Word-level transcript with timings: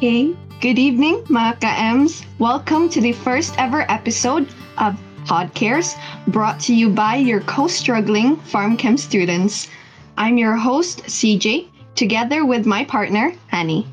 Hey, 0.00 0.36
good 0.60 0.78
evening, 0.78 1.26
mga 1.26 1.58
ka-Ms. 1.58 2.22
Welcome 2.38 2.86
to 2.94 3.02
the 3.02 3.10
first 3.10 3.58
ever 3.58 3.82
episode 3.90 4.46
of 4.78 4.94
Podcares, 5.26 5.98
brought 6.30 6.62
to 6.70 6.72
you 6.72 6.88
by 6.88 7.16
your 7.16 7.40
co-struggling 7.50 8.36
pharm 8.46 8.78
chem 8.78 8.96
students. 8.96 9.66
I'm 10.14 10.38
your 10.38 10.54
host, 10.54 11.02
CJ, 11.10 11.66
together 11.96 12.46
with 12.46 12.62
my 12.62 12.84
partner, 12.84 13.34
Annie. 13.50 13.90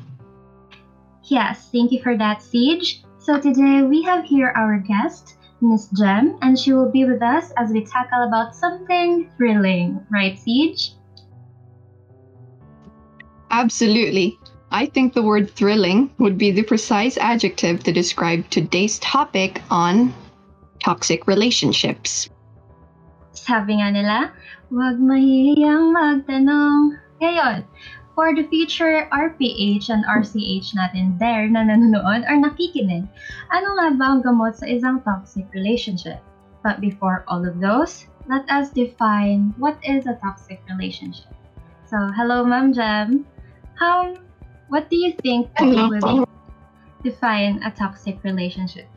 Yes, 1.24 1.74
thank 1.74 1.90
you 1.90 2.00
for 2.00 2.16
that, 2.16 2.38
Siege. 2.38 3.02
So 3.18 3.40
today 3.42 3.82
we 3.82 4.06
have 4.06 4.22
here 4.22 4.54
our 4.54 4.78
guest, 4.78 5.34
Miss 5.60 5.90
Gem, 5.90 6.38
and 6.38 6.56
she 6.56 6.70
will 6.72 6.92
be 6.92 7.02
with 7.02 7.20
us 7.20 7.50
as 7.58 7.74
we 7.74 7.82
tackle 7.82 8.30
about 8.30 8.54
something 8.54 9.28
thrilling, 9.36 10.06
right, 10.14 10.38
Siege? 10.38 10.94
Absolutely. 13.50 14.38
I 14.70 14.86
think 14.86 15.14
the 15.14 15.22
word 15.22 15.50
thrilling 15.50 16.10
would 16.18 16.36
be 16.36 16.50
the 16.50 16.62
precise 16.62 17.16
adjective 17.18 17.82
to 17.84 17.92
describe 17.92 18.48
today's 18.50 18.98
topic 18.98 19.62
on 19.70 20.12
toxic 20.82 21.26
relationships. 21.26 22.28
Sabi 23.32 23.78
nga 23.78 23.94
nila, 23.94 24.18
huwag 24.74 24.98
mahihiyang 24.98 25.94
magtanong. 25.94 26.98
Ngayon, 27.22 27.62
for 28.16 28.34
the 28.34 28.42
future 28.48 29.06
RPH 29.12 29.92
and 29.92 30.02
RCH 30.08 30.74
natin 30.74 31.14
there 31.20 31.46
na 31.46 31.62
nanonood 31.62 32.26
or 32.26 32.36
nakikinig, 32.40 33.06
ano 33.54 33.68
nga 33.78 33.86
ba 33.94 34.06
ang 34.16 34.20
gamot 34.24 34.56
sa 34.58 34.66
isang 34.66 35.04
toxic 35.06 35.46
relationship? 35.54 36.18
But 36.66 36.82
before 36.82 37.22
all 37.30 37.46
of 37.46 37.62
those, 37.62 38.10
let 38.26 38.42
us 38.50 38.74
define 38.74 39.54
what 39.60 39.78
is 39.86 40.10
a 40.10 40.18
toxic 40.18 40.58
relationship. 40.66 41.30
So, 41.86 42.10
hello, 42.18 42.42
Ma'am 42.42 42.74
Gem. 42.74 43.22
How, 43.78 44.16
what 44.68 44.90
do 44.90 44.96
you 44.96 45.12
think 45.22 45.50
Hello. 45.56 46.24
define 47.02 47.62
a 47.62 47.70
toxic 47.70 48.22
relationship? 48.24 48.88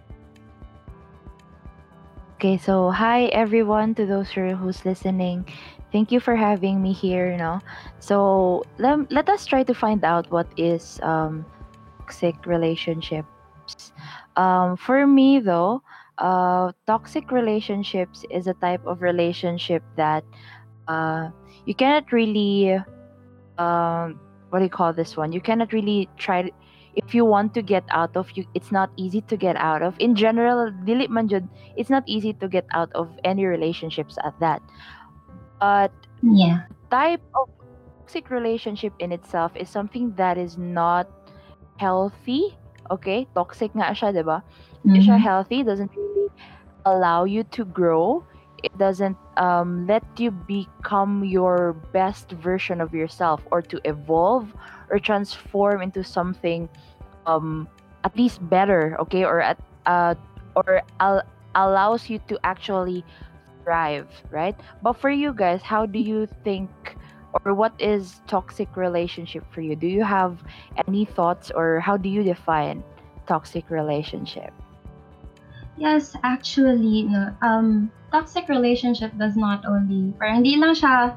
Okay, 2.36 2.58
so 2.58 2.90
hi 2.90 3.26
everyone 3.36 3.94
to 3.96 4.06
those 4.06 4.32
who- 4.32 4.56
who's 4.56 4.86
listening. 4.86 5.46
Thank 5.92 6.12
you 6.12 6.20
for 6.20 6.36
having 6.36 6.82
me 6.82 6.94
here. 6.94 7.32
You 7.32 7.38
know, 7.38 7.60
so 8.00 8.64
let, 8.78 9.12
let 9.12 9.30
us 9.30 9.46
try 9.46 9.64
to 9.64 9.74
find 9.74 10.04
out 10.06 10.32
what 10.32 10.48
is 10.58 11.00
um, 11.04 11.46
toxic 12.00 12.46
relationships. 12.46 13.92
Um, 14.36 14.78
for 14.78 15.06
me, 15.06 15.40
though, 15.40 15.82
uh, 16.18 16.72
toxic 16.88 17.32
relationships 17.32 18.24
is 18.32 18.48
a 18.48 18.54
type 18.56 18.82
of 18.86 19.02
relationship 19.02 19.84
that 19.98 20.24
uh, 20.88 21.30
you 21.66 21.76
cannot 21.76 22.12
really 22.12 22.80
um, 23.58 24.20
what 24.50 24.60
do 24.60 24.66
you 24.66 24.70
call 24.70 24.94
this 24.94 25.18
one? 25.18 25.32
You 25.32 25.42
cannot 25.42 25.74
really 25.74 26.10
try. 26.18 26.44
to- 26.44 26.58
If 26.98 27.14
you 27.14 27.24
want 27.24 27.54
to 27.54 27.62
get 27.62 27.86
out 27.94 28.18
of 28.18 28.34
you, 28.34 28.44
it's 28.58 28.74
not 28.74 28.90
easy 28.98 29.22
to 29.30 29.38
get 29.38 29.56
out 29.56 29.86
of. 29.86 29.94
In 30.02 30.18
general, 30.18 30.74
dili 30.84 31.08
man 31.08 31.30
it's 31.78 31.90
not 31.90 32.04
easy 32.10 32.34
to 32.42 32.50
get 32.50 32.66
out 32.74 32.90
of 32.98 33.08
any 33.24 33.46
relationships 33.46 34.18
at 34.26 34.34
that. 34.42 34.60
But 35.62 35.94
Yeah. 36.26 36.66
type 36.90 37.22
of 37.38 37.48
toxic 38.02 38.34
relationship 38.34 38.92
in 39.00 39.14
itself 39.14 39.54
is 39.56 39.70
something 39.70 40.18
that 40.18 40.38
is 40.38 40.58
not 40.58 41.08
healthy. 41.78 42.58
Okay? 42.90 43.30
Toxic 43.38 43.70
nga 43.78 43.94
siya, 43.94 44.26
ba? 44.26 44.42
Siya 44.90 45.16
Mhm. 45.16 45.24
healthy, 45.24 45.62
doesn't 45.62 45.94
really 45.94 46.34
allow 46.90 47.24
you 47.24 47.46
to 47.54 47.64
grow. 47.70 48.26
It 48.64 48.78
doesn't 48.78 49.18
um, 49.38 49.88
let 49.88 50.04
you 50.18 50.32
become 50.32 51.24
your 51.24 51.74
best 51.94 52.32
version 52.32 52.82
of 52.82 52.94
yourself 52.94 53.42
or 53.52 53.62
to 53.62 53.80
evolve 53.86 54.54
or 54.90 55.00
transform 55.00 55.82
into 55.82 56.04
something 56.04 56.70
um, 57.26 57.68
at 58.04 58.16
least 58.18 58.40
better, 58.50 58.98
okay? 59.00 59.24
Or 59.24 59.42
at 59.42 59.60
uh, 59.86 60.16
or 60.56 60.82
al- 61.00 61.24
allows 61.56 62.10
you 62.10 62.20
to 62.28 62.40
actually 62.44 63.04
thrive, 63.64 64.08
right? 64.32 64.56
But 64.82 64.94
for 64.94 65.10
you 65.10 65.34
guys, 65.34 65.62
how 65.62 65.86
do 65.86 66.00
you 66.00 66.28
think 66.44 66.70
or 67.34 67.54
what 67.54 67.74
is 67.80 68.22
toxic 68.28 68.76
relationship 68.76 69.46
for 69.54 69.62
you? 69.62 69.76
Do 69.76 69.88
you 69.88 70.04
have 70.04 70.42
any 70.88 71.06
thoughts 71.06 71.52
or 71.54 71.80
how 71.80 71.98
do 71.98 72.10
you 72.10 72.24
define 72.24 72.84
toxic 73.28 73.70
relationship? 73.70 74.54
Yes, 75.78 76.16
actually, 76.24 77.04
no. 77.04 77.34
Um, 77.42 77.92
toxic 78.12 78.50
relationship 78.50 79.12
does 79.18 79.38
not 79.38 79.66
only, 79.66 80.14
parang 80.18 80.42
hindi 80.44 80.58
lang 80.58 80.74
siya 80.74 81.16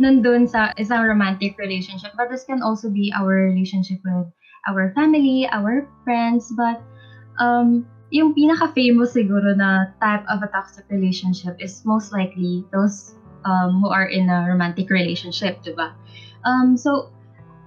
nandun 0.00 0.48
sa 0.48 0.72
isang 0.80 1.04
romantic 1.04 1.58
relationship, 1.60 2.16
but 2.16 2.32
this 2.32 2.44
can 2.48 2.62
also 2.62 2.88
be 2.88 3.12
our 3.12 3.52
relationship 3.52 4.00
with 4.02 4.26
our 4.68 4.92
family, 4.96 5.48
our 5.52 5.88
friends, 6.04 6.48
but 6.56 6.80
um, 7.38 7.84
yung 8.10 8.34
pinaka-famous 8.34 9.14
siguro 9.14 9.54
na 9.54 9.92
type 10.00 10.24
of 10.26 10.42
a 10.42 10.48
toxic 10.50 10.84
relationship 10.90 11.54
is 11.60 11.84
most 11.84 12.12
likely 12.12 12.64
those 12.72 13.14
um, 13.44 13.80
who 13.80 13.88
are 13.88 14.08
in 14.08 14.28
a 14.28 14.48
romantic 14.48 14.90
relationship, 14.90 15.62
di 15.62 15.72
ba? 15.72 15.94
Um, 16.44 16.76
so, 16.76 17.12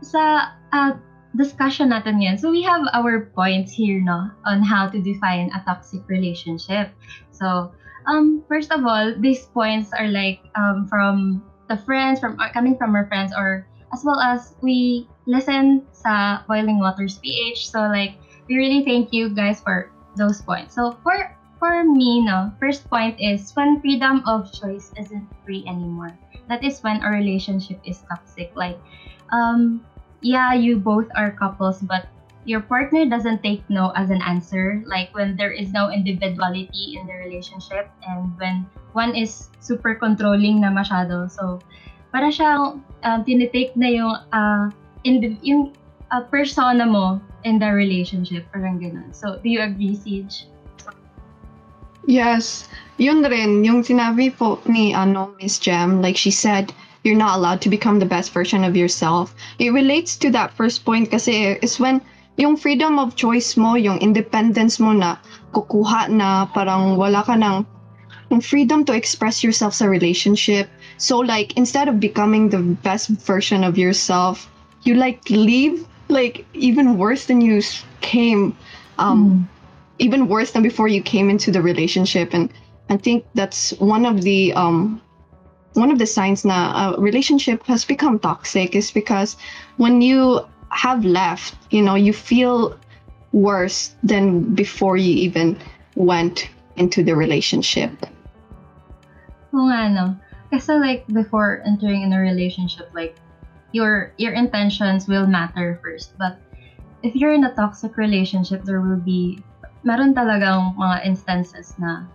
sa 0.01 0.51
uh, 0.74 0.94
discussion 1.34 1.90
natin 1.90 2.22
yan. 2.22 2.38
So 2.38 2.51
we 2.51 2.62
have 2.62 2.85
our 2.94 3.31
points 3.34 3.74
here, 3.74 4.01
no, 4.01 4.30
on 4.45 4.62
how 4.62 4.90
to 4.90 5.00
define 5.01 5.50
a 5.53 5.63
toxic 5.66 6.06
relationship. 6.06 6.94
So, 7.31 7.74
um, 8.07 8.43
first 8.47 8.71
of 8.71 8.85
all, 8.85 9.13
these 9.19 9.45
points 9.47 9.91
are 9.93 10.07
like 10.07 10.41
um, 10.55 10.87
from 10.87 11.43
the 11.69 11.77
friends, 11.77 12.19
from 12.19 12.39
uh, 12.39 12.51
coming 12.51 12.77
from 12.77 12.95
our 12.95 13.07
friends, 13.07 13.33
or 13.35 13.67
as 13.93 14.03
well 14.03 14.19
as 14.19 14.55
we 14.61 15.07
listen 15.25 15.87
sa 15.91 16.43
Boiling 16.47 16.79
Waters 16.79 17.19
PH. 17.19 17.69
So 17.69 17.79
like, 17.87 18.15
we 18.49 18.57
really 18.57 18.83
thank 18.83 19.13
you 19.13 19.29
guys 19.29 19.61
for 19.61 19.91
those 20.15 20.41
points. 20.41 20.75
So 20.75 20.97
for 21.03 21.15
for 21.59 21.83
me, 21.87 22.19
no, 22.25 22.51
first 22.59 22.89
point 22.89 23.15
is 23.19 23.51
when 23.55 23.79
freedom 23.79 24.21
of 24.27 24.51
choice 24.51 24.91
isn't 24.99 25.27
free 25.45 25.63
anymore. 25.63 26.11
That 26.49 26.63
is 26.63 26.83
when 26.83 26.99
a 27.01 27.09
relationship 27.09 27.79
is 27.87 28.03
toxic. 28.11 28.51
Like, 28.55 28.75
um, 29.31 29.79
yeah, 30.19 30.53
you 30.53 30.75
both 30.75 31.07
are 31.15 31.31
couples, 31.31 31.79
but 31.79 32.11
your 32.45 32.61
partner 32.61 33.05
doesn't 33.05 33.43
take 33.43 33.63
no 33.69 33.91
as 33.95 34.09
an 34.09 34.21
answer. 34.21 34.83
Like 34.85 35.13
when 35.15 35.35
there 35.35 35.51
is 35.51 35.71
no 35.71 35.91
individuality 35.91 36.99
in 36.99 37.07
the 37.07 37.13
relationship 37.13 37.89
and 38.07 38.31
when 38.37 38.65
one 38.93 39.15
is 39.15 39.49
super 39.59 39.95
controlling 39.95 40.61
na 40.61 40.69
masyado. 40.69 41.31
So, 41.31 41.59
para 42.11 42.29
siyang 42.29 42.83
um, 43.03 43.19
tinitake 43.25 43.75
na 43.75 43.87
yung, 43.87 44.15
uh, 44.31 44.69
indi- 45.03 45.39
yung 45.41 45.73
uh, 46.11 46.21
persona 46.27 46.85
mo 46.85 47.21
in 47.43 47.59
the 47.59 47.71
relationship. 47.71 48.45
Parang 48.53 48.79
ganun. 48.79 49.15
So, 49.15 49.39
do 49.41 49.49
you 49.49 49.61
agree, 49.61 49.95
Siege? 49.95 50.47
Yes, 52.05 52.67
yun 52.99 53.23
rin, 53.23 53.63
yung 53.63 53.79
sinabi 53.79 54.35
po 54.35 54.59
ni 54.67 54.91
ano, 54.91 55.31
Miss 55.39 55.55
Gem, 55.55 56.03
like 56.03 56.19
she 56.19 56.31
said, 56.31 56.75
you're 57.03 57.15
not 57.15 57.39
allowed 57.39 57.61
to 57.63 57.71
become 57.71 57.99
the 57.99 58.05
best 58.05 58.31
version 58.31 58.63
of 58.63 58.75
yourself. 58.75 59.35
It 59.59 59.71
relates 59.71 60.15
to 60.19 60.29
that 60.31 60.51
first 60.51 60.83
point 60.83 61.11
kasi 61.11 61.59
is 61.63 61.79
when 61.79 62.03
yung 62.38 62.57
freedom 62.57 62.97
of 62.97 63.16
choice 63.16 63.57
mo, 63.57 63.75
yung 63.75 63.99
independence 63.99 64.79
mo 64.79 64.94
na 64.94 65.17
kukuha 65.53 66.09
na 66.09 66.45
parang 66.49 66.97
wala 66.97 67.23
ka 67.23 67.38
ng 67.38 67.66
yung 68.31 68.41
freedom 68.41 68.83
to 68.85 68.94
express 68.94 69.44
yourself 69.44 69.73
sa 69.73 69.85
relationship. 69.85 70.69
So 70.97 71.19
like 71.19 71.53
instead 71.57 71.88
of 71.88 71.99
becoming 71.99 72.49
the 72.49 72.61
best 72.81 73.09
version 73.21 73.63
of 73.63 73.77
yourself, 73.77 74.49
you 74.81 74.95
like 74.95 75.21
leave 75.29 75.85
like 76.09 76.45
even 76.53 76.97
worse 76.97 77.25
than 77.25 77.41
you 77.41 77.61
came. 78.01 78.57
Um, 78.97 79.50
even 80.00 80.27
worse 80.27 80.51
than 80.51 80.63
before 80.63 80.88
you 80.88 81.01
came 81.01 81.29
into 81.29 81.51
the 81.51 81.61
relationship 81.61 82.33
and 82.33 82.51
i 82.89 82.97
think 82.97 83.25
that's 83.35 83.71
one 83.79 84.05
of 84.05 84.21
the 84.21 84.53
um 84.53 85.01
one 85.73 85.89
of 85.91 85.97
the 85.97 86.05
signs 86.05 86.45
na 86.45 86.94
a 86.94 87.01
relationship 87.01 87.65
has 87.65 87.85
become 87.85 88.19
toxic 88.19 88.75
is 88.75 88.91
because 88.91 89.38
when 89.77 90.01
you 90.01 90.45
have 90.73 91.05
left 91.05 91.55
you 91.71 91.81
know 91.81 91.95
you 91.95 92.13
feel 92.13 92.77
worse 93.31 93.95
than 94.03 94.53
before 94.53 94.97
you 94.97 95.13
even 95.13 95.57
went 95.95 96.49
into 96.75 97.03
the 97.03 97.15
relationship 97.15 97.91
Oo 99.53 99.69
no? 99.69 100.17
Like, 100.53 101.05
before 101.07 101.61
entering 101.65 102.01
in 102.01 102.13
a 102.13 102.19
relationship, 102.19 102.89
like, 102.93 103.17
your 103.73 104.13
your 104.17 104.33
intentions 104.33 105.07
will 105.07 105.25
matter 105.25 105.81
first. 105.81 106.17
But 106.17 106.37
if 107.01 107.15
you're 107.17 107.33
in 107.33 107.45
a 107.45 107.53
toxic 107.53 107.97
relationship, 107.97 108.65
there 108.65 108.81
will 108.81 109.01
be, 109.01 109.41
meron 109.81 110.13
talagang 110.13 110.77
mga 110.77 111.05
instances 111.05 111.73
na 111.77 112.05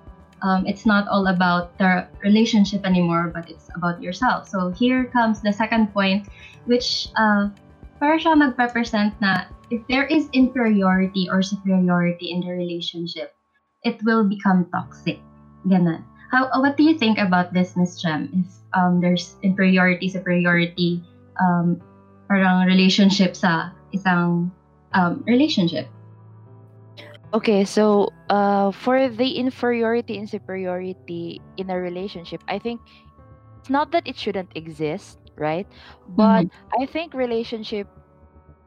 um, 0.43 0.67
it's 0.67 0.87
not 0.87 1.07
all 1.11 1.27
about 1.27 1.75
the 1.79 2.07
relationship 2.23 2.87
anymore, 2.87 3.31
but 3.35 3.51
it's 3.51 3.71
about 3.75 3.99
yourself. 3.99 4.47
So 4.47 4.71
here 4.71 5.11
comes 5.11 5.43
the 5.43 5.53
second 5.53 5.91
point, 5.91 6.31
which 6.67 7.11
uh, 7.19 7.51
para 7.99 8.19
siya 8.19 8.39
magpe-present 8.39 9.15
na 9.21 9.51
if 9.71 9.83
there 9.91 10.07
is 10.07 10.31
inferiority 10.33 11.29
or 11.31 11.43
superiority 11.43 12.31
in 12.31 12.41
the 12.41 12.51
relationship, 12.55 13.35
it 13.85 13.99
will 14.03 14.25
become 14.25 14.67
toxic. 14.71 15.19
Ganun. 15.67 16.03
How, 16.31 16.47
uh, 16.53 16.61
what 16.61 16.77
do 16.77 16.85
you 16.85 16.97
think 16.97 17.19
about 17.19 17.53
this, 17.53 17.77
Miss 17.77 18.01
Gem? 18.01 18.29
If 18.33 18.49
um, 18.77 19.01
there's 19.01 19.37
inferiority, 19.43 20.09
superiority, 20.09 21.03
um, 21.41 21.81
parang 22.29 22.67
relationship 22.69 23.35
sa 23.35 23.73
isang 23.93 24.53
um, 24.93 25.25
relationship. 25.27 25.89
Okay, 27.33 27.65
so 27.65 28.09
uh, 28.31 28.73
for 28.73 29.09
the 29.09 29.37
inferiority 29.37 30.17
and 30.17 30.29
superiority 30.29 31.41
in 31.57 31.69
a 31.69 31.77
relationship, 31.77 32.41
I 32.49 32.59
think 32.59 32.81
it's 33.61 33.69
not 33.69 33.93
that 33.93 34.09
it 34.09 34.17
shouldn't 34.17 34.53
exist, 34.55 35.19
right? 35.39 35.67
But 36.09 36.47
I 36.81 36.87
think 36.87 37.15
relationship, 37.15 37.89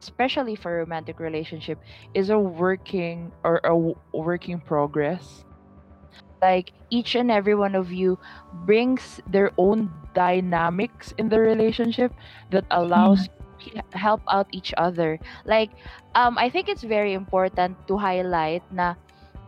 especially 0.02 0.56
for 0.56 0.76
romantic 0.78 1.20
relationship, 1.20 1.78
is 2.14 2.30
a 2.30 2.38
working 2.38 3.32
or 3.44 3.58
a 3.64 3.74
w- 3.74 3.96
working 4.12 4.60
progress. 4.60 5.44
Like 6.42 6.72
each 6.90 7.14
and 7.14 7.30
every 7.30 7.54
one 7.54 7.74
of 7.74 7.92
you 7.92 8.18
brings 8.66 9.20
their 9.26 9.50
own 9.58 9.90
dynamics 10.14 11.12
in 11.18 11.28
the 11.28 11.40
relationship 11.40 12.12
that 12.50 12.64
allows 12.70 13.28
to 13.60 13.82
help 13.98 14.22
out 14.30 14.46
each 14.52 14.74
other. 14.76 15.18
Like 15.46 15.70
um 16.14 16.36
I 16.38 16.50
think 16.50 16.68
it's 16.68 16.82
very 16.84 17.12
important 17.14 17.78
to 17.88 17.96
highlight 17.98 18.62
na 18.72 18.94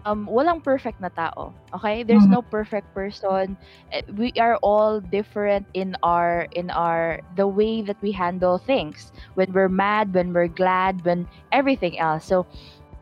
um 0.05 0.27
walang 0.31 0.63
perfect 0.63 1.01
na 1.01 1.09
tao. 1.09 1.57
Okay? 1.75 2.03
There's 2.05 2.27
Mhm. 2.27 2.31
no 2.31 2.43
perfect 2.43 2.93
person. 2.95 3.57
Eh, 3.93 4.03
We 4.13 4.33
are 4.41 4.57
all 4.63 5.01
different 5.01 5.67
in 5.75 5.97
our 6.03 6.47
in 6.53 6.71
our 6.71 7.21
the 7.35 7.49
way 7.49 7.83
that 7.83 7.99
we 8.03 8.13
handle 8.13 8.59
things. 8.59 9.13
When 9.35 9.53
we're 9.53 9.73
mad, 9.73 10.15
when 10.15 10.33
we're 10.33 10.51
glad, 10.53 11.05
when 11.05 11.27
everything 11.53 11.99
else. 11.99 12.25
So 12.27 12.47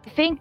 I 0.06 0.10
think 0.10 0.40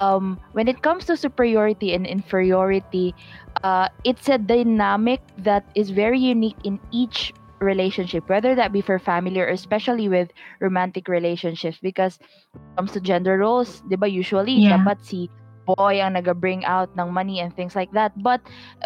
um 0.00 0.38
when 0.52 0.68
it 0.68 0.82
comes 0.82 1.04
to 1.06 1.16
superiority 1.16 1.94
and 1.94 2.06
inferiority, 2.06 3.14
uh 3.62 3.88
it's 4.04 4.28
a 4.28 4.38
dynamic 4.38 5.20
that 5.38 5.64
is 5.74 5.90
very 5.90 6.18
unique 6.20 6.58
in 6.64 6.80
each 6.92 7.32
relationship 7.60 8.28
whether 8.28 8.54
that 8.54 8.72
be 8.72 8.82
for 8.82 8.98
family 8.98 9.40
or 9.40 9.48
especially 9.48 10.08
with 10.08 10.28
romantic 10.60 11.08
relationships 11.08 11.78
because 11.80 12.18
when 12.52 12.60
it 12.60 12.72
comes 12.76 12.92
to 12.92 13.00
gender 13.00 13.38
roles 13.38 13.80
'di 13.88 13.96
ba 13.96 14.08
usually 14.10 14.60
Yeah. 14.60 14.68
dapat 14.68 15.00
si 15.00 15.30
boy 15.66 15.98
ang 16.00 16.14
naga-bring 16.14 16.64
out 16.64 16.90
ng 16.98 17.10
money 17.12 17.40
and 17.40 17.54
things 17.54 17.74
like 17.74 17.90
that. 17.92 18.12
But 18.22 18.40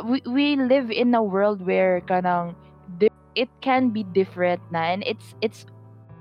we 0.04 0.22
we 0.26 0.56
live 0.56 0.90
in 0.90 1.14
a 1.14 1.22
world 1.22 1.60
where 1.64 2.00
kanang 2.08 2.56
it 3.34 3.50
can 3.60 3.90
be 3.90 4.02
different 4.02 4.60
na. 4.70 4.80
And 4.92 5.02
it's 5.06 5.34
it's 5.40 5.66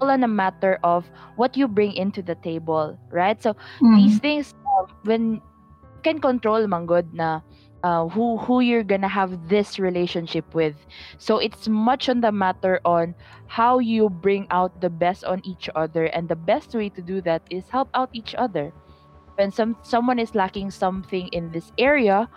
all 0.02 0.10
on 0.12 0.24
a 0.24 0.28
matter 0.32 0.80
of 0.84 1.10
what 1.36 1.58
you 1.58 1.68
bring 1.68 1.94
into 1.94 2.22
the 2.22 2.36
table 2.36 2.98
right? 3.12 3.42
So 3.42 3.56
these 3.92 4.18
Mhm. 4.18 4.20
things 4.20 4.54
um, 4.80 4.86
when 5.04 5.24
can 6.04 6.20
control 6.20 6.66
man 6.68 6.86
good 6.86 7.14
na 7.14 7.42
uh, 7.84 8.08
who 8.10 8.38
who 8.38 8.60
you're 8.62 8.84
gonna 8.86 9.10
have 9.12 9.50
this 9.50 9.80
relationship 9.80 10.46
with. 10.56 10.76
So 11.18 11.38
it's 11.40 11.68
much 11.68 12.10
on 12.10 12.22
the 12.22 12.32
matter 12.32 12.80
on 12.86 13.16
how 13.48 13.80
you 13.80 14.10
bring 14.10 14.48
out 14.52 14.82
the 14.82 14.90
best 14.90 15.24
on 15.26 15.42
each 15.44 15.70
other. 15.76 16.06
And 16.14 16.30
the 16.30 16.38
best 16.40 16.74
way 16.76 16.90
to 16.90 17.02
do 17.02 17.22
that 17.24 17.44
is 17.50 17.68
help 17.70 17.90
out 17.94 18.10
each 18.14 18.36
other 18.36 18.72
when 19.40 19.50
some 19.56 19.80
someone 19.82 20.20
is 20.20 20.36
lacking 20.36 20.68
something 20.68 21.32
in 21.32 21.48
this 21.56 21.72
area 21.80 22.28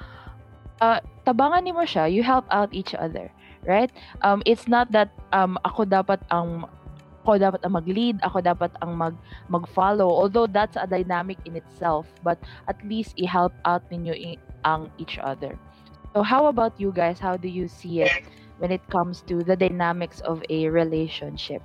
uh, 0.79 1.03
tabangan 1.27 1.67
mo 1.75 1.83
siya 1.83 2.07
you 2.07 2.23
help 2.23 2.47
out 2.55 2.71
each 2.71 2.95
other 2.95 3.27
right 3.67 3.91
um 4.23 4.39
it's 4.47 4.71
not 4.71 4.87
that 4.95 5.11
um 5.35 5.59
ako 5.67 5.83
dapat 5.83 6.23
ang 6.31 6.71
ako 7.23 7.39
dapat 7.39 7.63
ang 7.63 7.79
mag-lead, 7.79 8.19
ako 8.27 8.43
dapat 8.43 8.75
ang 8.83 8.99
mag 8.99 9.15
mag-follow. 9.47 10.11
Although 10.11 10.51
that's 10.51 10.75
a 10.75 10.91
dynamic 10.91 11.39
in 11.47 11.55
itself, 11.55 12.11
but 12.27 12.35
at 12.67 12.75
least 12.83 13.15
i-help 13.15 13.55
out 13.63 13.87
ninyo 13.95 14.11
i- 14.11 14.43
ang 14.67 14.91
each 14.99 15.23
other. 15.23 15.55
So 16.13 16.27
how 16.27 16.51
about 16.51 16.75
you 16.83 16.91
guys? 16.91 17.23
How 17.23 17.39
do 17.39 17.47
you 17.47 17.71
see 17.71 18.03
it 18.03 18.27
when 18.59 18.75
it 18.75 18.83
comes 18.91 19.23
to 19.31 19.47
the 19.47 19.55
dynamics 19.55 20.19
of 20.27 20.43
a 20.51 20.67
relationship? 20.67 21.63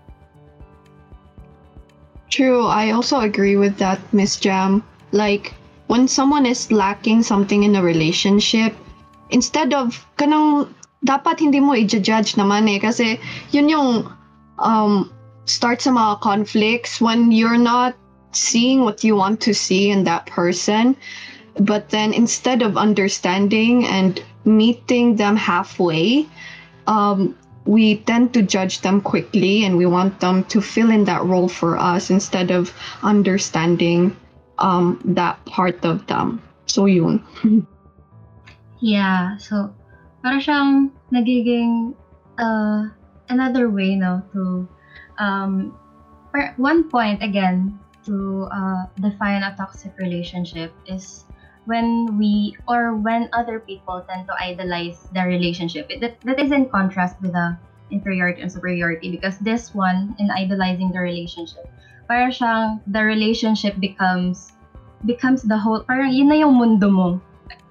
True, 2.29 2.69
I 2.69 2.91
also 2.91 3.17
agree 3.19 3.57
with 3.57 3.81
that, 3.81 3.97
Miss 4.13 4.37
Jam. 4.37 4.85
Like, 5.11 5.53
when 5.87 6.07
someone 6.07 6.45
is 6.45 6.71
lacking 6.71 7.23
something 7.23 7.63
in 7.63 7.75
a 7.75 7.83
relationship, 7.83 8.75
instead 9.29 9.73
of, 9.73 10.05
kanang, 10.17 10.73
dapat 11.05 11.39
hindi 11.39 11.59
mo 11.59 11.73
i-judge 11.73 12.35
naman 12.35 12.67
eh. 12.67 12.79
Kasi, 12.79 13.19
yun 13.51 13.69
yung, 13.69 13.89
um, 14.59 15.11
start 15.45 15.81
sa 15.81 15.91
mga 15.91 16.19
conflicts 16.21 16.99
when 16.99 17.31
you're 17.31 17.57
not 17.57 17.95
seeing 18.31 18.83
what 18.83 19.03
you 19.03 19.15
want 19.15 19.39
to 19.41 19.53
see 19.53 19.89
in 19.89 20.03
that 20.03 20.27
person. 20.27 20.95
But 21.59 21.89
then 21.89 22.13
instead 22.13 22.61
of 22.61 22.77
understanding 22.77 23.87
and 23.87 24.21
meeting 24.45 25.15
them 25.15 25.35
halfway, 25.35 26.27
um, 26.85 27.35
we 27.65 27.97
tend 28.07 28.33
to 28.33 28.41
judge 28.41 28.81
them 28.81 29.01
quickly 29.01 29.65
and 29.65 29.75
we 29.75 29.85
want 29.85 30.19
them 30.19 30.43
to 30.45 30.61
fill 30.61 30.91
in 30.91 31.03
that 31.05 31.23
role 31.23 31.49
for 31.49 31.77
us 31.77 32.09
instead 32.09 32.51
of 32.51 32.71
understanding 33.03 34.15
um, 34.59 34.99
that 35.05 35.43
part 35.45 35.83
of 35.85 36.05
them. 36.07 36.41
So 36.65 36.85
yun. 36.85 37.23
Yeah, 38.77 39.37
so 39.41 39.73
para 40.21 40.37
siyang 40.37 40.93
nagiging 41.09 41.97
uh, 42.37 42.93
another 43.29 43.73
way 43.73 43.97
no 43.97 44.21
to 44.33 44.69
um 45.17 45.73
one 46.61 46.85
point 46.85 47.25
again 47.25 47.73
to 48.05 48.45
uh, 48.53 48.85
define 49.01 49.41
a 49.41 49.57
toxic 49.57 49.97
relationship 49.97 50.71
is 50.85 51.25
when 51.65 52.17
we 52.21 52.55
or 52.69 52.95
when 52.95 53.27
other 53.33 53.59
people 53.59 54.05
tend 54.07 54.29
to 54.29 54.33
idolize 54.39 55.09
their 55.11 55.27
relationship. 55.27 55.89
It, 55.89 55.99
that, 56.01 56.21
that 56.21 56.39
is 56.39 56.51
in 56.51 56.69
contrast 56.69 57.19
with 57.21 57.33
the 57.33 57.57
inferiority 57.91 58.41
and 58.41 58.51
superiority 58.51 59.11
because 59.11 59.39
this 59.39 59.73
one 59.73 60.15
in 60.19 60.29
idolizing 60.29 60.91
the 60.91 60.99
relationship 60.99 61.67
para 62.07 62.31
siyang 62.31 62.79
the 62.87 63.03
relationship 63.03 63.75
becomes 63.77 64.55
becomes 65.05 65.45
the 65.45 65.59
whole 65.59 65.83
parang 65.85 66.09
yun 66.09 66.31
na 66.31 66.39
yung 66.41 66.57
mundo 66.57 66.89
mo 66.89 67.21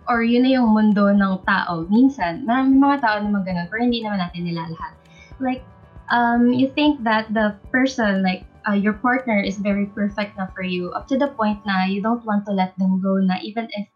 or 0.06 0.22
yun 0.22 0.46
na 0.46 0.58
yung 0.58 0.70
mundo 0.70 1.10
ng 1.10 1.42
tao. 1.44 1.86
Minsan, 1.90 2.46
maraming 2.46 2.78
mga 2.78 3.02
tao 3.02 3.16
naman 3.18 3.42
ganun, 3.42 3.66
pero 3.66 3.80
hindi 3.82 4.00
naman 4.02 4.22
natin 4.22 4.42
nila 4.46 4.62
lahat. 4.70 4.94
Like, 5.42 5.62
um, 6.10 6.54
you 6.54 6.70
think 6.70 7.02
that 7.02 7.30
the 7.34 7.58
person, 7.74 8.22
like, 8.22 8.46
uh, 8.66 8.74
your 8.74 8.94
partner 8.94 9.38
is 9.38 9.58
very 9.58 9.86
perfect 9.90 10.38
na 10.38 10.46
for 10.54 10.62
you, 10.62 10.90
up 10.94 11.06
to 11.10 11.18
the 11.18 11.30
point 11.34 11.58
na 11.66 11.86
you 11.86 12.02
don't 12.02 12.22
want 12.26 12.46
to 12.46 12.52
let 12.54 12.74
them 12.78 13.02
go 13.02 13.18
na 13.18 13.38
even 13.42 13.66
if 13.74 13.86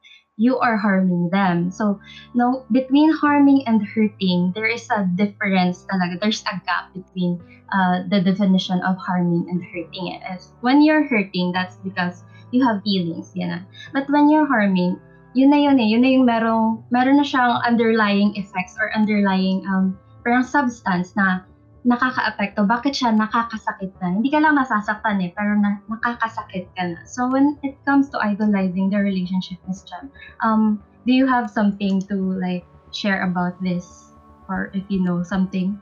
you 0.41 0.57
are 0.57 0.81
harming 0.81 1.29
them. 1.29 1.69
So, 1.69 2.01
no, 2.33 2.65
between 2.73 3.13
harming 3.13 3.69
and 3.69 3.85
hurting, 3.85 4.57
there 4.57 4.65
is 4.65 4.89
a 4.89 5.05
difference 5.05 5.85
talaga. 5.85 6.17
There's 6.17 6.41
a 6.49 6.57
gap 6.65 6.97
between 6.97 7.45
uh, 7.69 8.09
the 8.09 8.25
definition 8.25 8.81
of 8.81 8.97
harming 8.97 9.53
and 9.53 9.61
hurting. 9.61 10.17
Is 10.33 10.57
when 10.65 10.81
you're 10.81 11.05
hurting, 11.05 11.53
that's 11.53 11.77
because 11.85 12.25
you 12.57 12.65
have 12.65 12.81
feelings, 12.81 13.37
yan 13.37 13.53
na. 13.53 13.59
But 13.93 14.09
when 14.09 14.33
you're 14.33 14.49
harming, 14.49 14.97
yun 15.37 15.53
na 15.53 15.61
yun 15.61 15.77
eh, 15.77 15.93
yun 15.93 16.01
na 16.01 16.09
yung 16.09 16.25
merong, 16.25 16.89
meron 16.89 17.21
na 17.21 17.27
siyang 17.29 17.61
underlying 17.61 18.33
effects 18.41 18.81
or 18.81 18.89
underlying 18.97 19.61
um, 19.69 20.01
parang 20.25 20.43
substance 20.43 21.13
na 21.21 21.45
nakaka-apekto. 21.85 22.69
Bakit 22.69 22.93
siya 22.93 23.11
nakakasakit 23.17 23.97
na? 24.05 24.13
Hindi 24.13 24.29
ka 24.29 24.41
lang 24.41 24.57
nasasaktan 24.61 25.25
eh, 25.25 25.33
pero 25.33 25.57
na, 25.57 25.81
nakakasakit 25.89 26.69
ka 26.77 26.85
na. 26.85 27.01
So 27.09 27.29
when 27.33 27.57
it 27.65 27.81
comes 27.89 28.13
to 28.13 28.21
idolizing 28.21 28.93
the 28.93 29.01
relationship, 29.01 29.57
Miss 29.65 29.81
Jam, 29.89 30.13
um, 30.45 30.85
do 31.09 31.13
you 31.17 31.25
have 31.25 31.49
something 31.49 32.05
to 32.13 32.17
like 32.37 32.69
share 32.93 33.25
about 33.25 33.57
this? 33.65 34.13
Or 34.51 34.69
if 34.75 34.85
you 34.91 35.01
know 35.01 35.23
something? 35.23 35.79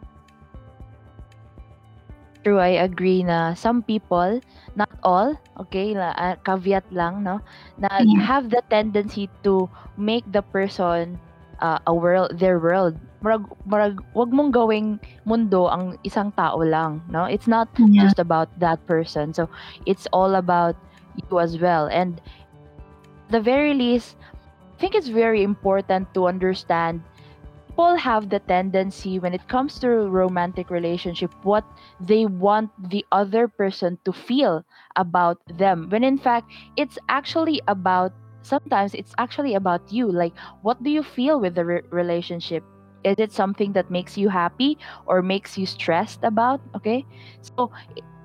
True, 2.44 2.62
I 2.62 2.78
agree 2.78 3.26
na 3.26 3.58
some 3.58 3.82
people, 3.82 4.38
not 4.78 4.92
all, 5.02 5.34
okay, 5.58 5.92
na, 5.92 6.14
ah, 6.14 6.36
caveat 6.46 6.86
lang, 6.94 7.26
no, 7.26 7.42
na 7.82 7.90
Yeah. 7.98 8.22
have 8.22 8.48
the 8.48 8.62
tendency 8.70 9.26
to 9.42 9.66
make 9.98 10.22
the 10.30 10.40
person 10.40 11.18
uh, 11.58 11.82
a 11.86 11.92
world, 11.92 12.38
their 12.38 12.62
world. 12.62 12.94
Marag, 13.18 13.44
marag, 13.66 13.98
wag 14.14 14.30
mong 14.30 14.54
gawing 14.54 15.00
mundo 15.26 15.66
ang 15.66 15.98
isang 16.06 16.30
tao 16.38 16.62
lang, 16.62 17.02
no? 17.10 17.24
It's 17.26 17.50
not 17.50 17.66
Yeah. 17.78 18.06
just 18.06 18.18
about 18.22 18.46
that 18.62 18.78
person. 18.86 19.34
So, 19.34 19.50
it's 19.86 20.06
all 20.14 20.38
about 20.38 20.78
you 21.28 21.42
as 21.42 21.58
well. 21.58 21.90
And 21.90 22.22
the 23.30 23.40
very 23.40 23.74
least, 23.74 24.16
I 24.76 24.80
think 24.80 24.94
it's 24.94 25.10
very 25.10 25.42
important 25.42 26.14
to 26.14 26.30
understand 26.30 27.02
people 27.78 27.94
have 27.96 28.28
the 28.28 28.40
tendency 28.40 29.20
when 29.20 29.32
it 29.32 29.46
comes 29.46 29.78
to 29.78 29.88
romantic 30.10 30.68
relationship 30.68 31.30
what 31.44 31.62
they 32.00 32.26
want 32.26 32.70
the 32.90 33.06
other 33.12 33.46
person 33.46 33.96
to 34.04 34.12
feel 34.12 34.66
about 34.96 35.38
them 35.58 35.86
when 35.90 36.02
in 36.02 36.18
fact 36.18 36.50
it's 36.76 36.98
actually 37.08 37.62
about 37.68 38.10
sometimes 38.42 38.94
it's 38.94 39.14
actually 39.18 39.54
about 39.54 39.80
you 39.92 40.10
like 40.10 40.34
what 40.62 40.82
do 40.82 40.90
you 40.90 41.02
feel 41.04 41.38
with 41.38 41.54
the 41.54 41.64
re- 41.64 41.82
relationship 41.90 42.64
is 43.04 43.16
it 43.18 43.32
something 43.32 43.72
that 43.72 43.90
makes 43.90 44.16
you 44.16 44.28
happy 44.28 44.78
or 45.06 45.22
makes 45.22 45.56
you 45.58 45.66
stressed 45.66 46.20
about? 46.24 46.60
Okay. 46.76 47.04
So 47.40 47.70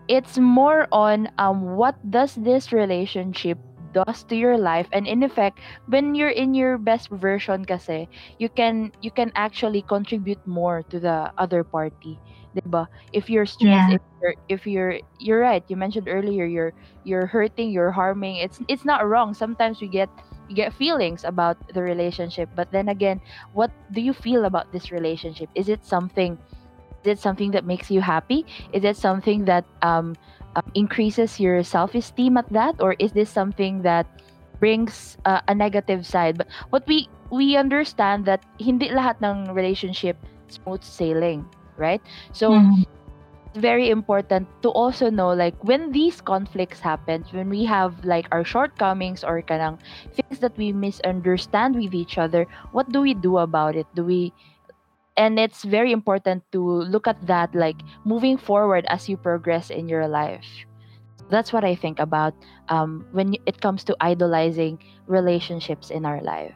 it's 0.08 0.38
more 0.38 0.88
on 0.92 1.30
um 1.38 1.76
what 1.76 1.96
does 2.10 2.36
this 2.36 2.72
relationship 2.74 3.58
does 3.94 4.24
to 4.26 4.36
your 4.36 4.58
life? 4.58 4.88
And 4.92 5.08
in 5.08 5.24
effect 5.24 5.60
when 5.88 6.16
you're 6.16 6.34
in 6.34 6.54
your 6.54 6.78
best 6.78 7.10
version 7.10 7.66
kasi 7.66 8.08
you 8.40 8.50
can 8.50 8.92
you 9.02 9.12
can 9.12 9.32
actually 9.36 9.84
contribute 9.84 10.42
more 10.46 10.84
to 10.90 11.00
the 11.00 11.32
other 11.38 11.64
party 11.64 12.20
diba? 12.56 12.88
If 13.14 13.30
you're 13.30 13.46
stressed 13.46 13.88
Yeah. 13.88 13.90
if 13.90 14.02
you're 14.22 14.36
if 14.50 14.62
you're 14.68 14.96
you're 15.20 15.40
right 15.42 15.64
you 15.68 15.76
mentioned 15.76 16.08
earlier 16.10 16.46
you're 16.46 16.74
you're 17.04 17.26
hurting 17.28 17.72
you're 17.72 17.92
harming 17.92 18.38
it's 18.38 18.60
it's 18.68 18.86
not 18.86 19.08
wrong. 19.08 19.34
Sometimes 19.34 19.82
we 19.82 19.88
get 19.88 20.10
get 20.54 20.74
feelings 20.74 21.24
about 21.24 21.58
the 21.74 21.82
relationship 21.82 22.50
but 22.56 22.72
then 22.72 22.90
again 22.90 23.20
what 23.54 23.72
do 23.92 24.02
you 24.02 24.14
feel 24.14 24.46
about 24.46 24.72
this 24.72 24.92
relationship? 24.92 25.50
Is 25.56 25.70
it 25.70 25.86
something 25.86 26.38
is 27.04 27.18
it 27.18 27.20
something 27.20 27.52
that 27.52 27.66
makes 27.66 27.92
you 27.92 28.02
happy? 28.02 28.46
Is 28.72 28.84
it 28.84 28.98
something 28.98 29.46
that 29.46 29.66
um, 29.82 30.16
um 30.56 30.64
increases 30.74 31.40
your 31.40 31.64
self-esteem 31.64 32.38
at 32.38 32.50
that? 32.52 32.76
Or 32.80 32.96
is 33.00 33.12
this 33.12 33.30
something 33.30 33.82
that 33.84 34.08
brings 34.60 35.18
uh, 35.26 35.42
a 35.48 35.56
negative 35.56 36.06
side? 36.06 36.38
But 36.38 36.48
what 36.70 36.88
we 36.88 37.08
we 37.32 37.58
understand 37.58 38.26
that 38.26 38.42
hindi 38.60 38.90
lahat 38.90 39.20
ng 39.24 39.54
relationship 39.54 40.18
smooth 40.48 40.84
sailing 40.84 41.46
right? 41.78 42.02
So 42.32 42.62
Mhm. 42.62 42.86
Very 43.56 43.90
important 43.90 44.48
to 44.62 44.70
also 44.70 45.10
know 45.10 45.30
like 45.30 45.54
when 45.64 45.92
these 45.92 46.22
conflicts 46.22 46.80
happen 46.80 47.24
when 47.32 47.50
we 47.50 47.64
have 47.64 47.94
like 48.04 48.28
our 48.32 48.44
shortcomings 48.44 49.24
or 49.24 49.42
kanang 49.42 49.78
things 50.14 50.40
that 50.40 50.58
we 50.58 50.74
misunderstand 50.74 51.76
with 51.76 51.94
each 51.94 52.18
other 52.18 52.48
what 52.72 52.90
do 52.90 53.02
we 53.02 53.14
do 53.14 53.38
about 53.38 53.76
it? 53.76 53.86
Do 53.94 54.04
we 54.04 54.34
and 55.18 55.38
it's 55.38 55.64
very 55.64 55.92
important 55.92 56.44
to 56.52 56.62
look 56.62 57.08
at 57.08 57.22
that 57.28 57.54
like 57.54 57.78
moving 58.06 58.38
forward 58.38 58.86
as 58.90 59.08
you 59.08 59.18
progress 59.18 59.70
in 59.70 59.88
your 59.88 60.08
life. 60.08 60.46
That's 61.30 61.54
what 61.54 61.64
i 61.64 61.74
think 61.74 62.00
about 62.00 62.34
um, 62.70 63.08
when 63.12 63.36
it 63.46 63.62
comes 63.62 63.84
to 63.86 63.98
idolizing 64.02 64.78
relationships 65.08 65.90
in 65.90 66.06
our 66.06 66.22
life 66.22 66.54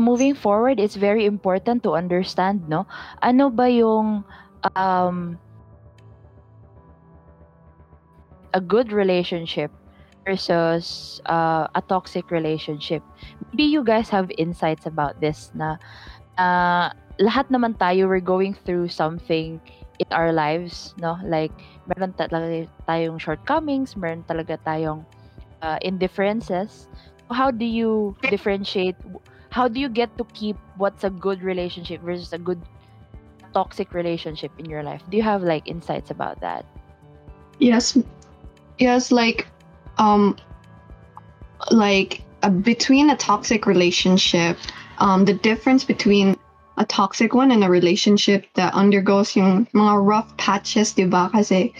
moving 0.00 0.34
forward, 0.34 0.80
it's 0.80 0.96
very 0.96 1.24
important 1.24 1.82
to 1.84 1.94
understand, 1.94 2.68
no? 2.68 2.86
Ano 3.22 3.50
ba 3.50 3.70
yung 3.70 4.24
um, 4.76 5.38
a 8.52 8.60
good 8.60 8.92
relationship 8.92 9.70
versus 10.26 11.20
uh, 11.26 11.68
a 11.74 11.82
toxic 11.86 12.30
relationship? 12.30 13.02
Maybe 13.52 13.64
you 13.64 13.84
guys 13.84 14.08
have 14.10 14.30
insights 14.38 14.86
about 14.86 15.20
this 15.20 15.52
na 15.54 15.76
uh, 16.38 16.90
lahat 17.20 17.52
naman 17.52 17.76
tayo 17.76 18.08
we're 18.08 18.24
going 18.24 18.54
through 18.54 18.88
something 18.88 19.60
in 20.00 20.08
our 20.10 20.32
lives, 20.32 20.96
no? 20.96 21.20
Like, 21.22 21.52
meron 21.84 22.16
talaga 22.16 22.64
tayong 22.88 23.20
shortcomings, 23.20 23.96
meron 23.96 24.24
talaga 24.24 24.56
tayong 24.64 25.04
uh, 25.60 25.76
indifferences. 25.84 26.88
How 27.30 27.52
do 27.52 27.64
you 27.64 28.16
differentiate 28.26 28.96
how 29.50 29.68
do 29.68 29.78
you 29.78 29.88
get 29.88 30.16
to 30.16 30.24
keep 30.32 30.56
what's 30.76 31.04
a 31.04 31.10
good 31.10 31.42
relationship 31.42 32.00
versus 32.00 32.32
a 32.32 32.38
good 32.38 32.60
toxic 33.52 33.92
relationship 33.94 34.50
in 34.58 34.66
your 34.66 34.82
life 34.82 35.02
do 35.10 35.16
you 35.16 35.22
have 35.22 35.42
like 35.42 35.66
insights 35.66 36.10
about 36.10 36.40
that 36.40 36.64
Yes, 37.60 37.96
yes, 38.78 39.12
like, 39.12 39.46
um, 39.98 40.36
like 41.70 42.22
uh, 42.42 42.48
between 42.48 43.10
a 43.10 43.16
toxic 43.16 43.66
relationship, 43.66 44.56
um, 44.98 45.26
the 45.26 45.34
difference 45.34 45.84
between 45.84 46.36
a 46.78 46.86
toxic 46.86 47.34
one 47.34 47.52
and 47.52 47.62
a 47.62 47.68
relationship 47.68 48.46
that 48.54 48.72
undergoes 48.72 49.36
yung 49.36 49.66
mga 49.74 50.02
rough 50.02 50.34
patches, 50.38 50.94
diba? 50.94 51.30
Kasi 51.30 51.74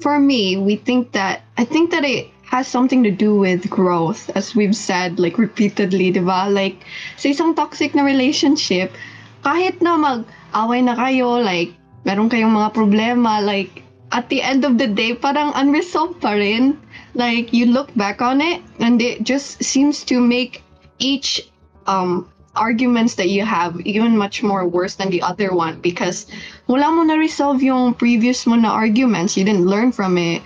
for 0.00 0.20
me, 0.20 0.56
we 0.56 0.76
think 0.76 1.10
that 1.12 1.42
I 1.58 1.64
think 1.64 1.90
that 1.90 2.04
it 2.04 2.30
has 2.54 2.70
something 2.70 3.02
to 3.02 3.10
do 3.10 3.34
with 3.34 3.66
growth, 3.66 4.30
as 4.38 4.54
we've 4.54 4.78
said 4.78 5.18
like 5.18 5.42
repeatedly, 5.42 6.14
diba? 6.14 6.46
Like 6.46 6.86
sa 7.18 7.34
isang 7.34 7.58
toxic 7.58 7.98
na 7.98 8.06
relationship, 8.06 8.94
kahit 9.42 9.82
na 9.82 9.98
mag-away 9.98 10.86
na 10.86 10.94
kayo, 10.94 11.42
like 11.42 11.74
meron 12.06 12.30
kayong 12.30 12.54
mga 12.54 12.70
problema, 12.70 13.42
like 13.42 13.82
at 14.14 14.30
the 14.30 14.38
end 14.38 14.62
of 14.62 14.78
the 14.78 14.86
day, 14.86 15.18
parang 15.18 15.50
unresolved 15.58 16.22
pa 16.22 16.38
rin. 16.38 16.78
Like, 17.14 17.54
you 17.54 17.66
look 17.66 17.90
back 17.94 18.22
on 18.22 18.42
it, 18.42 18.62
and 18.78 19.02
it 19.02 19.22
just 19.22 19.62
seems 19.62 20.02
to 20.10 20.18
make 20.18 20.62
each 20.98 21.46
um, 21.86 22.30
arguments 22.54 23.14
that 23.16 23.30
you 23.30 23.42
have 23.42 23.80
even 23.82 24.16
much 24.16 24.42
more 24.42 24.66
worse 24.66 24.94
than 24.94 25.10
the 25.10 25.22
other 25.22 25.54
one 25.54 25.80
because 25.82 26.26
wala 26.66 26.90
mo 26.90 27.02
na 27.02 27.14
resolve 27.14 27.62
yung 27.62 27.94
previous 27.94 28.46
mo 28.46 28.54
na 28.54 28.70
arguments. 28.70 29.36
You 29.36 29.42
didn't 29.42 29.66
learn 29.66 29.90
from 29.90 30.18
it 30.18 30.42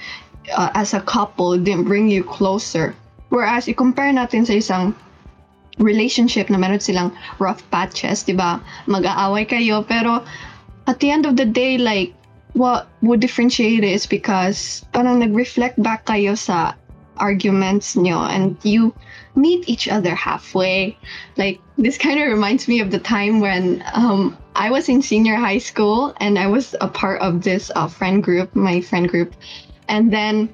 uh, 0.55 0.71
as 0.75 0.95
a 0.95 1.01
couple. 1.01 1.57
Didn't 1.59 1.85
bring 1.85 2.09
you 2.09 2.25
closer. 2.25 2.95
Whereas, 3.29 3.69
i-compare 3.69 4.13
natin 4.13 4.47
sa 4.47 4.57
isang 4.57 4.85
relationship 5.79 6.51
na 6.51 6.59
meron 6.59 6.81
silang 6.81 7.13
rough 7.39 7.63
patches, 7.71 8.25
di 8.25 8.33
ba? 8.35 8.61
Mag-aaway 8.89 9.47
kayo, 9.47 9.87
pero 9.87 10.25
at 10.89 10.99
the 11.01 11.11
end 11.11 11.27
of 11.27 11.37
the 11.37 11.45
day, 11.45 11.79
like, 11.79 12.15
what 12.55 12.89
would 13.03 13.21
differentiate 13.21 13.85
is 13.85 14.07
because 14.07 14.85
parang 14.93 15.21
nag-reflect 15.21 15.81
back 15.83 16.07
kayo 16.07 16.35
sa 16.35 16.75
arguments 17.19 17.97
nyo 17.97 18.23
and 18.31 18.57
you 18.63 18.95
meet 19.35 19.69
each 19.69 19.89
other 19.89 20.15
halfway. 20.15 20.97
Like, 21.37 21.61
this 21.77 21.99
kind 21.99 22.21
of 22.21 22.27
reminds 22.29 22.67
me 22.67 22.81
of 22.81 22.91
the 22.91 22.99
time 22.99 23.41
when 23.41 23.85
um, 23.93 24.37
I 24.55 24.71
was 24.71 24.89
in 24.89 25.03
senior 25.03 25.37
high 25.37 25.59
school 25.59 26.15
and 26.19 26.39
I 26.39 26.47
was 26.47 26.75
a 26.81 26.89
part 26.89 27.21
of 27.21 27.43
this 27.43 27.71
uh, 27.75 27.87
friend 27.87 28.23
group, 28.23 28.55
my 28.57 28.81
friend 28.81 29.09
group. 29.09 29.35
And 29.89 30.13
then 30.13 30.53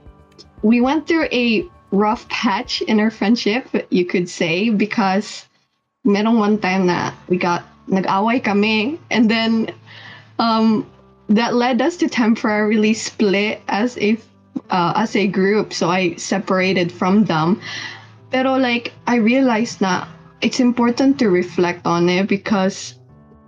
we 0.62 0.80
went 0.80 1.06
through 1.06 1.28
a 1.32 1.68
rough 1.90 2.28
patch 2.28 2.82
in 2.82 2.98
our 3.00 3.10
friendship, 3.10 3.68
you 3.90 4.04
could 4.04 4.28
say, 4.28 4.70
because 4.70 5.46
merong 6.06 6.38
one 6.38 6.58
time 6.58 6.86
na 6.86 7.12
we 7.28 7.36
got 7.36 7.64
nag-away 7.86 8.40
kami 8.40 8.98
and 9.10 9.30
then 9.30 9.72
um, 10.38 10.86
that 11.28 11.54
led 11.54 11.80
us 11.80 11.96
to 11.96 12.08
temporarily 12.08 12.94
split 12.94 13.60
as 13.68 13.96
a 13.98 14.18
uh, 14.70 14.92
as 14.96 15.16
a 15.16 15.26
group. 15.26 15.72
So 15.72 15.90
I 15.90 16.14
separated 16.16 16.92
from 16.92 17.24
them. 17.24 17.60
Pero 18.30 18.56
like 18.56 18.92
I 19.06 19.16
realized 19.16 19.80
that 19.80 20.08
it's 20.40 20.60
important 20.60 21.18
to 21.18 21.28
reflect 21.28 21.86
on 21.86 22.08
it 22.08 22.28
because 22.28 22.94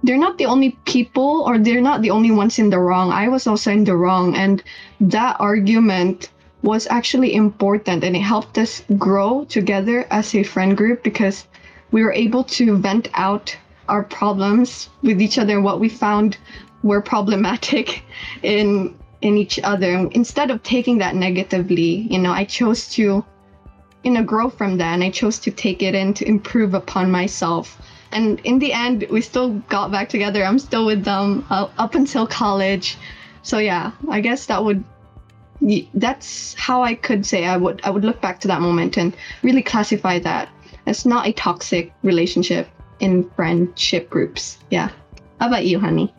they're 0.06 0.16
not 0.16 0.38
the 0.38 0.46
only 0.46 0.70
people 0.84 1.42
or 1.46 1.58
they're 1.58 1.80
not 1.80 2.00
the 2.00 2.10
only 2.10 2.30
ones 2.30 2.58
in 2.58 2.70
the 2.70 2.78
wrong. 2.78 3.10
I 3.10 3.28
was 3.28 3.46
also 3.46 3.72
in 3.72 3.84
the 3.84 3.96
wrong 3.96 4.36
and 4.36 4.62
that 5.00 5.36
argument 5.40 6.30
was 6.62 6.86
actually 6.88 7.34
important 7.34 8.04
and 8.04 8.16
it 8.16 8.20
helped 8.20 8.56
us 8.56 8.82
grow 8.96 9.44
together 9.44 10.06
as 10.10 10.34
a 10.34 10.44
friend 10.44 10.76
group 10.76 11.02
because 11.02 11.46
we 11.90 12.04
were 12.04 12.12
able 12.12 12.44
to 12.44 12.76
vent 12.76 13.08
out 13.14 13.56
our 13.88 14.04
problems 14.04 14.88
with 15.02 15.20
each 15.20 15.38
other 15.38 15.54
and 15.54 15.64
what 15.64 15.80
we 15.80 15.88
found 15.88 16.38
were 16.82 17.00
problematic 17.00 18.02
in 18.42 18.94
in 19.22 19.36
each 19.38 19.58
other 19.64 20.08
instead 20.12 20.50
of 20.50 20.62
taking 20.62 20.98
that 20.98 21.14
negatively 21.14 22.06
you 22.10 22.18
know 22.18 22.32
i 22.32 22.44
chose 22.44 22.88
to 22.88 23.24
you 24.04 24.10
know 24.10 24.22
grow 24.22 24.50
from 24.50 24.76
that 24.76 24.92
and 24.92 25.02
i 25.02 25.10
chose 25.10 25.38
to 25.38 25.50
take 25.50 25.82
it 25.82 25.94
in 25.94 26.12
to 26.12 26.28
improve 26.28 26.74
upon 26.74 27.10
myself 27.10 27.80
and 28.16 28.40
in 28.44 28.58
the 28.58 28.72
end 28.72 29.06
we 29.10 29.20
still 29.20 29.50
got 29.68 29.92
back 29.92 30.08
together. 30.08 30.44
I'm 30.44 30.58
still 30.58 30.86
with 30.86 31.04
them 31.04 31.44
uh, 31.50 31.68
up 31.78 31.94
until 31.94 32.26
college. 32.26 32.96
So 33.42 33.58
yeah 33.58 33.92
i 34.10 34.20
guess 34.20 34.46
that 34.46 34.64
would 34.64 34.82
that's 35.94 36.54
how 36.54 36.82
i 36.82 36.94
could 36.94 37.24
say 37.24 37.46
i 37.46 37.56
would 37.56 37.80
i 37.84 37.90
would 37.90 38.04
look 38.04 38.20
back 38.20 38.40
to 38.40 38.48
that 38.48 38.60
moment 38.60 38.98
and 38.98 39.16
really 39.42 39.62
classify 39.62 40.18
that 40.18 40.48
as 40.86 41.04
not 41.04 41.26
a 41.26 41.32
toxic 41.32 41.92
relationship 42.02 42.68
in 43.00 43.28
friendship 43.36 44.08
groups. 44.08 44.58
Yeah. 44.70 44.90
How 45.40 45.48
about 45.48 45.66
you 45.66 45.78
honey? 45.78 46.14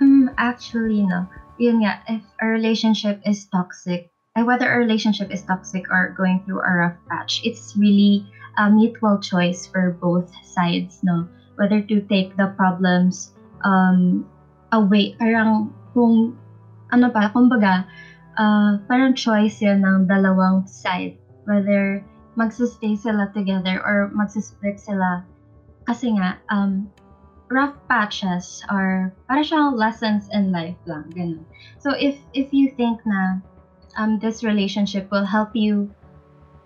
Um, 0.00 0.30
actually, 0.36 1.02
no. 1.02 1.26
Yun 1.58 1.80
nga, 1.80 2.02
if 2.08 2.22
a 2.40 2.46
relationship 2.46 3.22
is 3.24 3.46
toxic, 3.46 4.10
and 4.34 4.46
whether 4.46 4.70
a 4.70 4.78
relationship 4.78 5.30
is 5.30 5.42
toxic 5.42 5.86
or 5.90 6.14
going 6.16 6.42
through 6.44 6.60
a 6.60 6.72
rough 6.72 6.98
patch, 7.08 7.42
it's 7.44 7.76
really 7.76 8.26
a 8.58 8.70
mutual 8.70 9.18
choice 9.18 9.66
for 9.66 9.96
both 10.00 10.30
sides, 10.44 11.00
no? 11.02 11.28
Whether 11.56 11.82
to 11.88 12.00
take 12.08 12.36
the 12.36 12.52
problems 12.56 13.32
um, 13.64 14.26
away, 14.72 15.16
parang 15.18 15.72
kung, 15.92 16.36
ano 16.92 17.12
pa, 17.12 17.28
kumbaga, 17.32 17.84
uh, 18.36 18.80
parang 18.88 19.14
choice 19.14 19.60
yun 19.60 19.84
ng 19.84 20.08
dalawang 20.08 20.68
side. 20.68 21.16
Whether 21.44 22.04
magsistay 22.36 22.96
sila 22.96 23.28
together 23.36 23.80
or 23.84 24.08
magsisplit 24.16 24.80
sila. 24.80 25.24
Kasi 25.84 26.16
nga, 26.16 26.40
um, 26.48 26.88
rough 27.52 27.76
patches 27.84 28.64
are 28.72 29.12
para 29.28 29.44
siyang 29.44 29.76
lessons 29.76 30.32
in 30.32 30.48
life 30.48 30.80
lang, 30.88 31.04
ganun. 31.12 31.44
So 31.78 31.92
if 31.92 32.16
if 32.32 32.48
you 32.56 32.72
think 32.72 33.04
na 33.04 33.44
um 34.00 34.16
this 34.16 34.40
relationship 34.40 35.12
will 35.12 35.28
help 35.28 35.52
you 35.52 35.92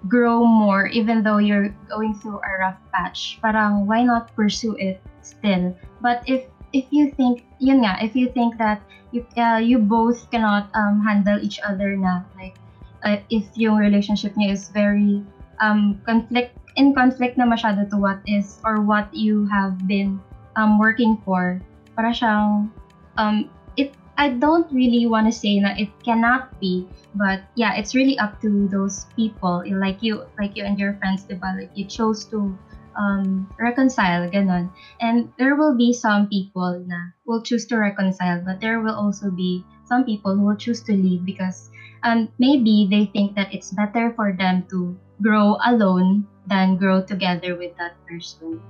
grow 0.09 0.45
more 0.45 0.87
even 0.89 1.23
though 1.23 1.39
you're 1.39 1.75
going 1.89 2.15
through 2.15 2.39
a 2.39 2.53
rough 2.61 2.81
patch, 2.93 3.39
parang 3.43 3.87
why 3.87 4.03
not 4.03 4.35
pursue 4.35 4.77
it 4.79 5.01
still. 5.23 5.75
But 6.01 6.23
if 6.27 6.47
if 6.73 6.87
you 6.91 7.11
think 7.13 7.45
yun 7.59 7.83
nga, 7.83 7.99
if 8.03 8.15
you 8.15 8.31
think 8.31 8.59
that 8.59 8.83
you 9.13 9.27
uh, 9.37 9.61
you 9.63 9.79
both 9.79 10.31
cannot 10.31 10.69
um, 10.75 11.01
handle 11.03 11.39
each 11.41 11.61
other 11.63 11.97
na 11.97 12.23
like 12.37 12.57
uh, 13.05 13.19
if 13.31 13.47
yung 13.55 13.77
relationship 13.79 14.35
niya 14.35 14.53
is 14.53 14.69
very 14.71 15.23
um, 15.61 16.01
conflict 16.05 16.57
in 16.77 16.93
conflict 16.93 17.41
na 17.41 17.49
masyado 17.49 17.89
to 17.89 17.97
what 17.97 18.21
is 18.29 18.61
or 18.65 18.85
what 18.85 19.09
you 19.15 19.49
have 19.49 19.77
been 19.89 20.21
um, 20.61 20.77
working 20.77 21.17
for 21.25 21.61
para 21.97 22.13
siyang 22.13 22.69
um, 23.17 23.49
I 24.17 24.31
don't 24.31 24.71
really 24.73 25.07
want 25.07 25.27
to 25.27 25.33
say 25.33 25.61
that 25.61 25.79
it 25.79 25.91
cannot 26.05 26.59
be 26.61 26.89
but 27.15 27.41
yeah 27.55 27.75
it's 27.77 27.95
really 27.95 28.19
up 28.19 28.41
to 28.41 28.69
those 28.69 29.07
people 29.17 29.63
like 29.81 30.03
you 30.03 30.25
like 30.39 30.57
you 30.57 30.65
and 30.65 30.79
your 30.79 30.95
friends 31.01 31.25
diba 31.25 31.57
like 31.57 31.71
you 31.75 31.85
chose 31.85 32.25
to 32.33 32.57
um, 32.97 33.47
reconcile, 33.59 34.29
ganon. 34.29 34.73
And 35.01 35.33
there 35.39 35.55
will 35.55 35.77
be 35.77 35.93
some 35.93 36.29
people 36.29 36.83
na 36.87 37.13
will 37.27 37.43
choose 37.43 37.67
to 37.67 37.77
reconcile, 37.77 38.41
but 38.41 38.61
there 38.61 38.81
will 38.81 38.95
also 38.97 39.31
be 39.31 39.65
some 39.85 40.05
people 40.05 40.35
who 40.35 40.43
will 40.43 40.57
choose 40.57 40.81
to 40.89 40.93
leave 40.93 41.25
because 41.25 41.71
um, 42.03 42.29
maybe 42.39 42.89
they 42.91 43.07
think 43.07 43.37
that 43.37 43.53
it's 43.53 43.71
better 43.71 44.13
for 44.17 44.33
them 44.33 44.65
to 44.71 44.97
grow 45.23 45.57
alone 45.65 46.27
than 46.47 46.77
grow 46.77 47.03
together 47.03 47.55
with 47.55 47.77
that 47.77 47.95
person. 48.07 48.61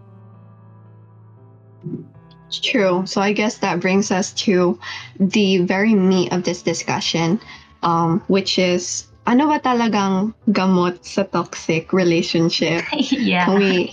True. 2.58 3.04
So 3.06 3.20
I 3.20 3.32
guess 3.32 3.58
that 3.58 3.80
brings 3.80 4.10
us 4.10 4.32
to 4.46 4.78
the 5.18 5.58
very 5.58 5.94
meat 5.94 6.32
of 6.32 6.44
this 6.44 6.62
discussion, 6.62 7.40
um, 7.82 8.20
which 8.28 8.58
is 8.58 9.06
ano 9.26 9.50
ba 9.50 9.58
talagang 9.58 10.32
gamot 10.54 11.02
sa 11.02 11.26
toxic 11.26 11.90
relationship? 11.92 12.86
yeah. 13.10 13.44
Can 13.44 13.58
we 13.58 13.90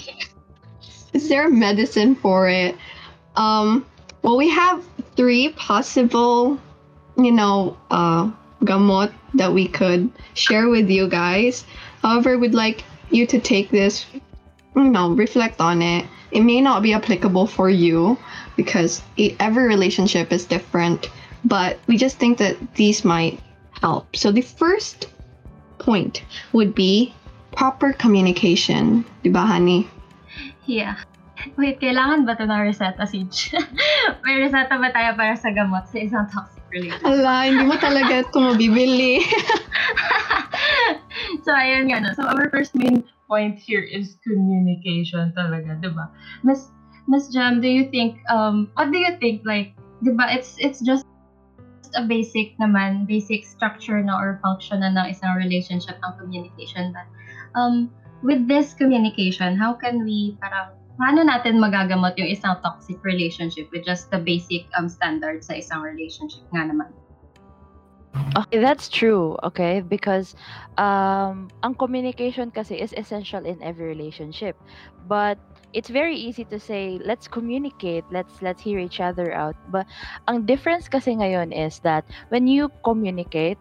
is 1.14 1.30
there 1.30 1.50
a 1.50 1.52
medicine 1.52 2.16
for 2.16 2.48
it? 2.48 2.78
Um 3.36 3.86
well 4.22 4.38
we 4.38 4.50
have 4.54 4.86
three 5.18 5.50
possible, 5.58 6.62
you 7.18 7.34
know, 7.34 7.76
uh 7.90 8.30
gamot 8.62 9.12
that 9.34 9.52
we 9.52 9.68
could 9.68 10.14
share 10.38 10.70
with 10.70 10.90
you 10.90 11.10
guys. 11.10 11.66
However, 12.06 12.38
we'd 12.38 12.54
like 12.54 12.86
you 13.10 13.26
to 13.28 13.42
take 13.42 13.74
this, 13.74 14.06
you 14.78 14.90
know, 14.90 15.12
reflect 15.18 15.60
on 15.60 15.82
it. 15.82 16.06
It 16.32 16.42
may 16.42 16.62
not 16.62 16.82
be 16.82 16.94
applicable 16.94 17.46
for 17.48 17.70
you 17.70 18.18
because 18.56 19.02
every 19.40 19.66
relationship 19.66 20.32
is 20.32 20.46
different, 20.46 21.10
but 21.46 21.80
we 21.88 21.98
just 21.98 22.18
think 22.18 22.38
that 22.38 22.58
these 22.76 23.04
might 23.04 23.40
help. 23.82 24.16
So 24.16 24.32
the 24.32 24.42
first 24.42 25.08
point 25.80 26.24
would 26.54 26.74
be 26.74 27.14
proper 27.56 27.94
communication. 27.94 29.06
Diba, 29.24 29.46
honey? 29.46 29.88
Yeah. 30.66 30.96
Wait, 31.60 31.84
kailangan 31.84 32.24
ba 32.24 32.40
ito 32.40 32.48
ng 32.48 32.62
reseta, 32.64 33.04
Siege? 33.04 33.52
May 34.24 34.40
reseta 34.40 34.80
ba 34.80 34.88
tayo 34.96 35.12
para 35.20 35.36
sa 35.36 35.52
gamot 35.52 35.84
sa 35.92 36.00
isang 36.00 36.24
toxic 36.32 36.64
relationship? 36.72 37.04
Ala, 37.04 37.52
hindi 37.52 37.68
mo 37.68 37.76
talaga 37.76 38.24
ito 38.24 38.38
mabibili. 38.40 39.20
so, 41.44 41.52
ayun 41.52 41.92
nga. 41.92 42.00
No? 42.00 42.16
So, 42.16 42.24
our 42.24 42.48
first 42.48 42.80
main 42.80 43.04
point 43.28 43.60
here 43.60 43.84
is 43.84 44.16
communication 44.24 45.36
talaga, 45.36 45.76
di 45.84 45.92
ba? 45.92 46.08
Miss, 46.48 46.72
Miss 47.08 47.28
Jam, 47.30 47.60
do 47.60 47.68
you 47.68 47.92
think, 47.92 48.20
um, 48.30 48.72
what 48.76 48.92
do 48.92 48.98
you 48.98 49.18
think, 49.20 49.44
like, 49.46 49.76
di 50.04 50.12
ba, 50.12 50.32
it's, 50.32 50.56
it's 50.58 50.80
just 50.80 51.06
a 51.96 52.04
basic 52.08 52.58
naman, 52.58 53.06
basic 53.06 53.46
structure 53.46 54.02
na 54.02 54.18
or 54.18 54.40
function 54.42 54.80
na 54.80 54.90
ng 54.90 55.12
isang 55.12 55.36
relationship 55.36 56.00
ang 56.02 56.16
communication. 56.18 56.96
But, 56.96 57.08
um, 57.60 57.92
with 58.24 58.48
this 58.48 58.74
communication, 58.74 59.60
how 59.60 59.76
can 59.76 60.04
we 60.08 60.40
parang 60.40 60.80
paano 60.96 61.28
natin 61.28 61.60
magagamot 61.60 62.16
yung 62.16 62.32
isang 62.32 62.56
toxic 62.64 62.98
relationship 63.04 63.68
with 63.76 63.84
just 63.84 64.10
the 64.10 64.18
basic 64.18 64.64
um, 64.80 64.88
standards 64.88 65.52
sa 65.52 65.60
isang 65.60 65.84
relationship 65.84 66.42
nga 66.56 66.72
naman? 66.72 66.90
Okay, 68.38 68.62
that's 68.62 68.90
true. 68.90 69.36
Okay, 69.44 69.82
because 69.82 70.38
um, 70.78 71.50
ang 71.66 71.74
communication 71.74 72.54
kasi 72.54 72.78
is 72.78 72.94
essential 72.94 73.42
in 73.42 73.58
every 73.62 73.90
relationship. 73.90 74.56
But 75.10 75.42
it's 75.74 75.90
very 75.90 76.16
easy 76.16 76.46
to 76.46 76.60
say, 76.60 77.02
let's 77.04 77.28
communicate, 77.28 78.06
let's 78.12 78.42
let's 78.42 78.62
hear 78.62 78.80
each 78.80 79.02
other 79.02 79.34
out. 79.34 79.58
But 79.70 79.90
ang 80.30 80.46
difference 80.46 80.88
kasi 80.88 81.18
ngayon 81.18 81.52
is 81.52 81.82
that 81.82 82.06
when 82.30 82.48
you 82.48 82.70
communicate, 82.86 83.58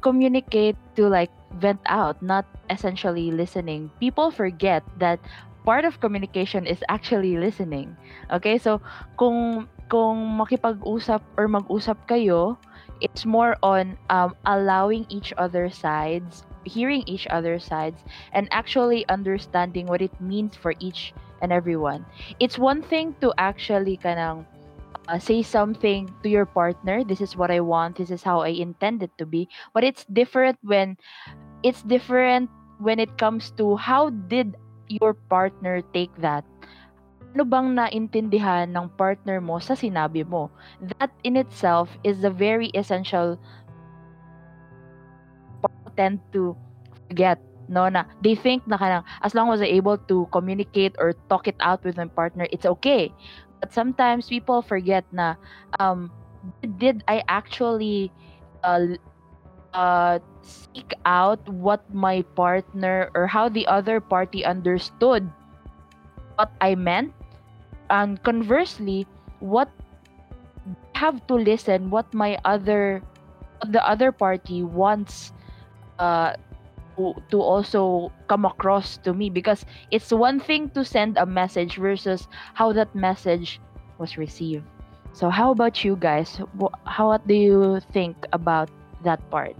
communicate 0.00 0.76
to 0.96 1.08
like 1.08 1.30
vent 1.60 1.80
out, 1.86 2.20
not 2.24 2.48
essentially 2.72 3.30
listening. 3.30 3.92
People 4.00 4.32
forget 4.32 4.82
that 4.98 5.20
part 5.64 5.84
of 5.84 6.00
communication 6.00 6.66
is 6.66 6.82
actually 6.88 7.36
listening. 7.36 7.94
Okay? 8.32 8.56
So 8.56 8.80
kung 9.20 9.68
kung 9.92 10.40
makipag-usap 10.40 11.20
or 11.36 11.46
mag-usap 11.46 12.00
kayo, 12.08 12.56
it's 13.04 13.28
more 13.28 13.60
on 13.60 14.00
um, 14.08 14.32
allowing 14.48 15.04
each 15.12 15.36
other 15.36 15.68
sides 15.68 16.48
hearing 16.64 17.02
each 17.06 17.26
other's 17.26 17.64
sides 17.64 17.98
and 18.32 18.48
actually 18.50 19.02
understanding 19.08 19.86
what 19.86 20.02
it 20.02 20.14
means 20.20 20.54
for 20.54 20.74
each 20.78 21.12
and 21.42 21.52
everyone. 21.52 22.06
It's 22.40 22.58
one 22.58 22.82
thing 22.82 23.14
to 23.20 23.34
actually 23.36 23.98
kanang 23.98 24.46
uh, 25.08 25.18
say 25.18 25.42
something 25.42 26.08
to 26.22 26.28
your 26.30 26.46
partner 26.46 27.02
this 27.02 27.20
is 27.20 27.34
what 27.34 27.50
i 27.50 27.58
want 27.58 27.98
this 27.98 28.06
is 28.06 28.22
how 28.22 28.38
i 28.38 28.54
intend 28.54 29.02
it 29.02 29.10
to 29.18 29.26
be 29.26 29.48
but 29.74 29.82
it's 29.82 30.06
different 30.06 30.54
when 30.62 30.94
it's 31.66 31.82
different 31.82 32.46
when 32.78 32.98
it 32.98 33.18
comes 33.18 33.50
to 33.58 33.74
how 33.74 34.10
did 34.30 34.54
your 34.92 35.14
partner 35.30 35.80
take 35.94 36.12
that. 36.20 36.44
Ano 37.32 37.48
bang 37.48 37.72
naintindihan 37.72 38.68
ng 38.76 38.92
partner 39.00 39.40
mo 39.40 39.56
sa 39.56 39.72
sinabi 39.72 40.20
mo? 40.26 40.52
That 41.00 41.08
in 41.24 41.40
itself 41.40 41.88
is 42.04 42.20
a 42.20 42.32
very 42.32 42.68
essential 42.76 43.40
tend 45.96 46.20
to 46.32 46.56
forget 47.08 47.36
no 47.68 47.88
na 47.88 48.04
they 48.22 48.34
think 48.34 48.66
na 48.66 48.76
kanang 48.76 49.04
as 49.22 49.34
long 49.34 49.50
as 49.52 49.60
they're 49.60 49.70
able 49.70 49.98
to 50.10 50.26
communicate 50.32 50.94
or 50.98 51.14
talk 51.28 51.46
it 51.46 51.56
out 51.60 51.82
with 51.84 51.96
my 51.96 52.06
partner 52.06 52.46
it's 52.50 52.66
okay. 52.66 53.12
But 53.60 53.72
sometimes 53.72 54.26
people 54.26 54.62
forget 54.62 55.06
na 55.12 55.38
um 55.78 56.10
did 56.78 57.04
I 57.06 57.22
actually 57.28 58.10
uh, 58.64 58.98
uh 59.74 60.18
seek 60.42 60.92
out 61.06 61.38
what 61.48 61.86
my 61.94 62.22
partner 62.34 63.10
or 63.14 63.26
how 63.26 63.48
the 63.48 63.66
other 63.66 64.00
party 64.00 64.44
understood 64.44 65.30
what 66.34 66.50
I 66.60 66.74
meant? 66.74 67.14
And 67.90 68.18
conversely 68.22 69.06
what 69.38 69.70
have 70.94 71.26
to 71.26 71.34
listen 71.34 71.90
what 71.90 72.06
my 72.14 72.38
other 72.44 73.02
the 73.66 73.82
other 73.82 74.12
party 74.12 74.62
wants 74.62 75.32
uh 75.98 76.34
to, 76.96 77.14
to 77.30 77.40
also 77.40 78.12
come 78.28 78.44
across 78.44 78.96
to 78.98 79.12
me 79.12 79.30
because 79.30 79.64
it's 79.90 80.10
one 80.10 80.40
thing 80.40 80.70
to 80.70 80.84
send 80.84 81.16
a 81.16 81.26
message 81.26 81.76
versus 81.76 82.28
how 82.54 82.72
that 82.72 82.94
message 82.94 83.60
was 83.98 84.16
received 84.16 84.64
so 85.12 85.28
how 85.28 85.50
about 85.50 85.84
you 85.84 85.96
guys 85.96 86.40
how 86.84 87.08
what 87.08 87.26
do 87.26 87.34
you 87.34 87.80
think 87.92 88.16
about 88.32 88.70
that 89.04 89.18
part 89.30 89.56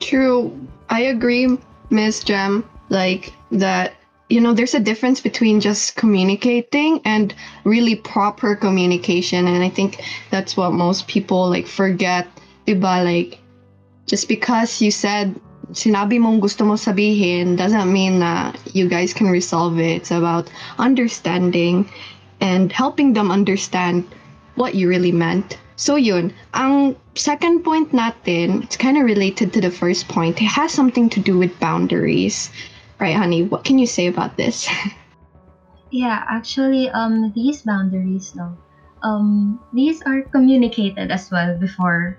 True. 0.00 0.58
I 0.88 1.02
agree, 1.02 1.58
Miss 1.90 2.24
Gem. 2.24 2.64
Like 2.88 3.32
that, 3.50 3.92
you 4.30 4.40
know, 4.40 4.54
there's 4.54 4.74
a 4.74 4.80
difference 4.80 5.20
between 5.20 5.60
just 5.60 5.96
communicating 5.96 7.02
and 7.04 7.34
really 7.64 7.94
proper 7.94 8.56
communication. 8.56 9.46
And 9.46 9.62
I 9.62 9.68
think 9.68 10.02
that's 10.30 10.56
what 10.56 10.72
most 10.72 11.08
people 11.08 11.50
like 11.50 11.66
forget. 11.66 12.26
Diba? 12.68 13.00
Like, 13.00 13.40
just 14.04 14.28
because 14.28 14.84
you 14.84 14.92
said 14.92 15.32
sinabi 15.72 16.20
mong 16.20 16.40
gusto 16.40 16.64
mo 16.64 16.76
sabihin 16.76 17.56
doesn't 17.56 17.92
mean 17.92 18.20
that 18.20 18.56
you 18.72 18.88
guys 18.88 19.12
can 19.12 19.28
resolve 19.28 19.80
it. 19.80 20.04
It's 20.04 20.12
about 20.12 20.52
understanding 20.76 21.88
and 22.40 22.72
helping 22.72 23.12
them 23.12 23.32
understand 23.32 24.04
what 24.56 24.74
you 24.74 24.88
really 24.88 25.12
meant. 25.12 25.56
So 25.76 25.94
yun, 25.94 26.34
ang 26.54 26.96
second 27.14 27.62
point 27.62 27.92
natin, 27.92 28.64
it's 28.64 28.76
kind 28.76 28.96
of 28.98 29.04
related 29.04 29.52
to 29.54 29.60
the 29.60 29.70
first 29.70 30.08
point. 30.08 30.42
It 30.42 30.50
has 30.50 30.72
something 30.72 31.08
to 31.14 31.20
do 31.20 31.38
with 31.38 31.54
boundaries. 31.60 32.50
Right, 32.98 33.14
honey? 33.14 33.46
What 33.46 33.62
can 33.62 33.78
you 33.78 33.86
say 33.86 34.08
about 34.08 34.36
this? 34.36 34.68
Yeah, 35.90 36.20
actually, 36.28 36.90
um, 36.90 37.32
these 37.32 37.62
boundaries, 37.62 38.32
though, 38.36 38.52
um, 39.02 39.58
these 39.72 40.02
are 40.02 40.20
communicated 40.20 41.10
as 41.10 41.30
well 41.30 41.56
before, 41.56 42.18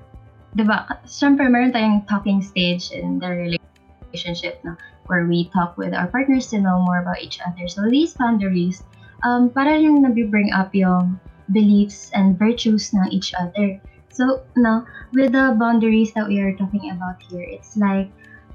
diba? 0.55 0.85
Siyempre, 1.05 1.49
meron 1.49 1.73
tayong 1.73 2.05
talking 2.09 2.41
stage 2.41 2.89
in 2.91 3.19
the 3.19 3.29
relationship, 3.29 4.61
no, 4.65 4.73
where 5.05 5.25
we 5.25 5.49
talk 5.53 5.77
with 5.77 5.93
our 5.93 6.07
partners 6.07 6.49
to 6.49 6.61
know 6.61 6.81
more 6.81 7.01
about 7.01 7.21
each 7.21 7.37
other. 7.45 7.67
So 7.67 7.85
these 7.89 8.13
boundaries, 8.17 8.81
um, 9.21 9.49
para 9.49 9.77
yung 9.77 10.01
nabibring 10.01 10.53
up 10.53 10.73
yung 10.73 11.19
beliefs 11.53 12.09
and 12.13 12.37
virtues 12.37 12.93
ng 12.93 13.09
each 13.09 13.33
other. 13.37 13.77
So, 14.09 14.43
no, 14.57 14.85
with 15.13 15.31
the 15.31 15.55
boundaries 15.57 16.13
that 16.13 16.27
we 16.27 16.41
are 16.41 16.53
talking 16.57 16.91
about 16.91 17.21
here, 17.29 17.45
it's 17.45 17.77
like, 17.77 18.09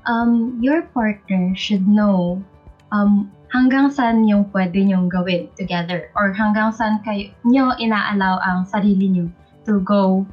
um, 0.07 0.59
your 0.61 0.83
partner 0.93 1.55
should 1.57 1.87
know 1.89 2.43
um, 2.93 3.33
hanggang 3.55 3.91
saan 3.91 4.27
yung 4.27 4.51
pwede 4.51 4.83
nyong 4.83 5.09
gawin 5.09 5.49
together 5.55 6.11
or 6.19 6.35
hanggang 6.35 6.75
saan 6.75 7.01
kayo 7.07 7.31
nyo 7.47 7.73
inaalaw 7.79 8.43
ang 8.43 8.67
sarili 8.67 9.11
nyo 9.11 9.27
to 9.63 9.81
go 9.83 10.27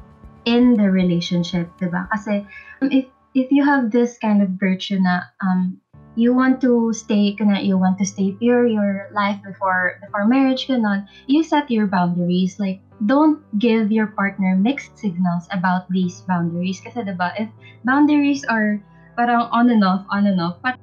in 0.44 0.74
the 0.74 0.90
relationship, 0.90 1.70
di 1.78 1.86
ba? 1.86 2.08
Kasi 2.10 2.46
um, 2.82 2.90
if 2.90 3.06
if 3.32 3.48
you 3.50 3.64
have 3.64 3.90
this 3.90 4.18
kind 4.20 4.42
of 4.42 4.60
virtue 4.60 5.00
na 5.00 5.28
um, 5.40 5.80
you 6.14 6.34
want 6.34 6.60
to 6.60 6.92
stay 6.92 7.32
kana 7.32 7.60
you 7.64 7.80
want 7.80 7.96
to 7.96 8.04
stay 8.04 8.36
pure 8.36 8.68
your 8.68 9.08
life 9.16 9.40
before 9.40 9.96
before 10.04 10.28
marriage 10.28 10.68
kanon 10.68 11.08
you 11.24 11.40
set 11.40 11.70
your 11.72 11.88
boundaries 11.88 12.60
like 12.60 12.84
don't 13.08 13.40
give 13.56 13.88
your 13.88 14.12
partner 14.12 14.52
mixed 14.52 14.92
signals 15.00 15.48
about 15.56 15.88
these 15.88 16.20
boundaries 16.28 16.84
kasi 16.84 17.00
diba 17.00 17.32
if 17.40 17.48
boundaries 17.88 18.44
are 18.44 18.76
parang 19.16 19.48
on 19.56 19.72
and 19.72 19.80
off 19.80 20.04
on 20.12 20.28
and 20.28 20.36
off 20.36 20.60
but 20.60 20.76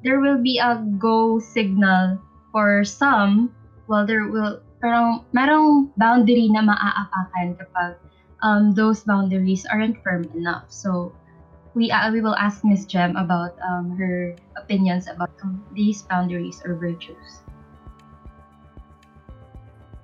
there 0.00 0.24
will 0.24 0.40
be 0.40 0.56
a 0.56 0.80
go 0.96 1.36
signal 1.36 2.16
for 2.48 2.80
some 2.80 3.52
well 3.92 4.08
there 4.08 4.24
will 4.32 4.64
parang 4.80 5.20
merong 5.36 5.92
boundary 6.00 6.48
na 6.48 6.64
maaapakan 6.64 7.52
kapag 7.60 8.00
um, 8.42 8.74
those 8.74 9.04
boundaries 9.04 9.66
aren't 9.66 9.96
firm 10.02 10.24
enough 10.34 10.64
so 10.68 11.12
we 11.76 11.90
uh, 11.90 12.10
we 12.10 12.20
will 12.24 12.34
ask 12.36 12.64
Miss 12.64 12.86
Gem 12.88 13.14
about 13.16 13.52
um, 13.60 13.92
her 14.00 14.34
opinions 14.56 15.06
about 15.06 15.30
um, 15.44 15.60
these 15.76 16.02
boundaries 16.02 16.62
or 16.64 16.74
virtues. 16.74 17.44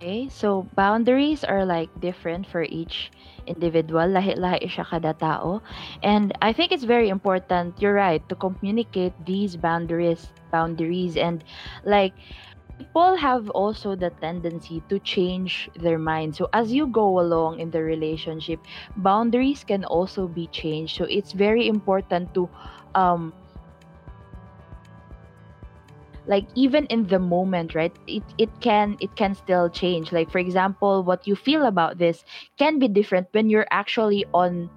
Okay, 0.03 0.29
so 0.29 0.67
boundaries 0.75 1.45
are 1.45 1.65
like 1.65 1.89
different 1.99 2.45
for 2.45 2.67
each 2.67 3.11
individual. 3.47 4.03
Lahi-lahi 4.03 4.67
siya 4.69 4.85
kada 4.85 5.15
tao. 5.15 5.63
And 6.03 6.35
I 6.43 6.53
think 6.53 6.75
it's 6.75 6.85
very 6.85 7.09
important, 7.09 7.79
you're 7.79 7.95
right, 7.95 8.21
to 8.29 8.35
communicate 8.35 9.15
these 9.25 9.57
boundaries 9.57 10.29
boundaries 10.53 11.17
and 11.17 11.41
like 11.87 12.13
people 12.83 13.15
have 13.15 13.49
also 13.51 13.95
the 13.95 14.11
tendency 14.19 14.83
to 14.89 14.99
change 14.99 15.71
their 15.79 15.99
mind. 15.99 16.35
So 16.35 16.49
as 16.53 16.73
you 16.73 16.89
go 16.91 17.21
along 17.23 17.61
in 17.61 17.71
the 17.71 17.79
relationship, 17.79 18.59
boundaries 18.97 19.63
can 19.63 19.85
also 19.85 20.27
be 20.27 20.49
changed. 20.51 20.99
So 20.99 21.07
it's 21.07 21.31
very 21.31 21.69
important 21.69 22.35
to 22.35 22.51
um 22.99 23.33
like 26.27 26.47
even 26.55 26.87
in 26.87 27.07
the 27.07 27.19
moment 27.19 27.75
right 27.75 27.91
it 28.07 28.23
it 28.39 28.51
can 28.63 28.95
it 29.01 29.11
can 29.19 29.35
still 29.35 29.67
change 29.67 30.13
like 30.15 30.31
for 30.31 30.39
example 30.39 31.03
what 31.03 31.27
you 31.27 31.35
feel 31.35 31.67
about 31.67 31.99
this 31.99 32.23
can 32.59 32.79
be 32.79 32.87
different 32.87 33.27
when 33.35 33.51
you're 33.51 33.67
actually 33.75 34.23
on 34.31 34.71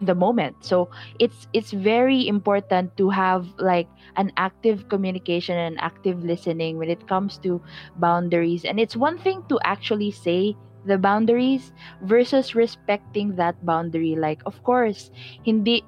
the 0.00 0.14
moment. 0.14 0.56
So 0.64 0.88
it's 1.18 1.46
it's 1.52 1.72
very 1.72 2.26
important 2.28 2.96
to 2.96 3.10
have 3.10 3.46
like 3.58 3.88
an 4.16 4.32
active 4.36 4.88
communication 4.88 5.56
and 5.56 5.78
active 5.80 6.22
listening 6.24 6.78
when 6.78 6.90
it 6.90 7.06
comes 7.08 7.38
to 7.38 7.60
boundaries. 7.96 8.64
And 8.64 8.78
it's 8.80 8.96
one 8.96 9.18
thing 9.18 9.42
to 9.48 9.58
actually 9.64 10.10
say 10.10 10.56
the 10.86 10.98
boundaries 10.98 11.72
versus 12.02 12.54
respecting 12.54 13.36
that 13.36 13.58
boundary. 13.64 14.16
Like 14.16 14.42
of 14.46 14.62
course 14.62 15.10
hindi 15.42 15.82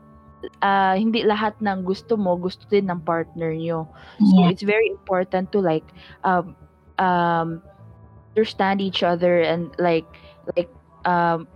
uh, 0.62 0.96
hindi 0.96 1.23
lahat 1.23 1.55
ng 1.61 1.85
gusto 1.85 2.16
mo 2.16 2.37
gusto 2.37 2.64
din 2.70 2.90
ng 2.90 3.01
partner 3.05 3.53
nyo. 3.55 3.88
So 4.25 4.42
Yeah. 4.42 4.51
it's 4.51 4.62
very 4.62 4.88
important 4.90 5.53
to 5.53 5.61
like 5.61 5.87
um 6.25 6.57
um 6.99 7.62
understand 8.37 8.81
each 8.81 9.03
other 9.03 9.40
and 9.40 9.75
like 9.79 10.07
like 10.57 10.70
um 11.05 11.49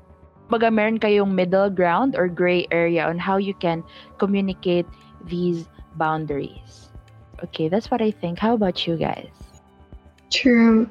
baga 0.55 0.71
meron 0.71 1.03
kayong 1.03 1.35
middle 1.35 1.67
ground 1.67 2.15
or 2.15 2.31
gray 2.31 2.63
area 2.71 3.03
on 3.03 3.19
how 3.19 3.35
you 3.35 3.59
can 3.59 3.83
communicate 4.23 4.87
these 5.27 5.67
boundaries. 5.99 6.95
Okay, 7.43 7.67
that's 7.67 7.91
what 7.91 7.99
I 7.99 8.15
think. 8.15 8.39
How 8.39 8.55
about 8.55 8.87
you 8.87 8.95
guys? 8.95 9.35
True. 10.31 10.87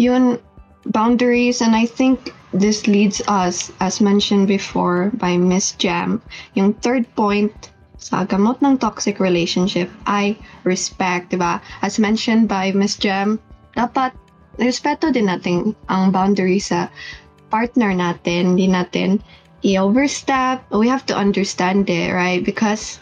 Yun, 0.00 0.40
boundaries, 0.88 1.60
and 1.60 1.76
I 1.76 1.84
think 1.84 2.32
this 2.56 2.88
leads 2.88 3.20
us, 3.28 3.68
as 3.84 4.00
mentioned 4.00 4.48
before 4.48 5.12
by 5.20 5.36
Miss 5.36 5.72
Gem, 5.76 6.24
yung 6.56 6.72
third 6.80 7.04
point 7.12 7.52
sa 8.00 8.24
gamot 8.24 8.58
ng 8.64 8.80
toxic 8.80 9.20
relationship 9.20 9.92
ay 10.08 10.34
respect, 10.64 11.30
diba? 11.30 11.60
As 11.84 12.00
mentioned 12.00 12.48
by 12.48 12.72
Miss 12.72 12.96
Gem, 12.96 13.38
dapat 13.76 14.16
respeto 14.60 15.08
din 15.08 15.32
natin 15.32 15.72
ang 15.88 16.12
boundaries 16.12 16.68
sa 16.68 16.92
partner 17.52 17.92
natin, 17.92 18.56
hindi 18.56 18.66
natin 18.66 19.20
i-overstep. 19.62 20.64
We 20.72 20.88
have 20.88 21.04
to 21.06 21.14
understand 21.14 21.92
it, 21.92 22.10
right? 22.10 22.42
Because 22.42 22.98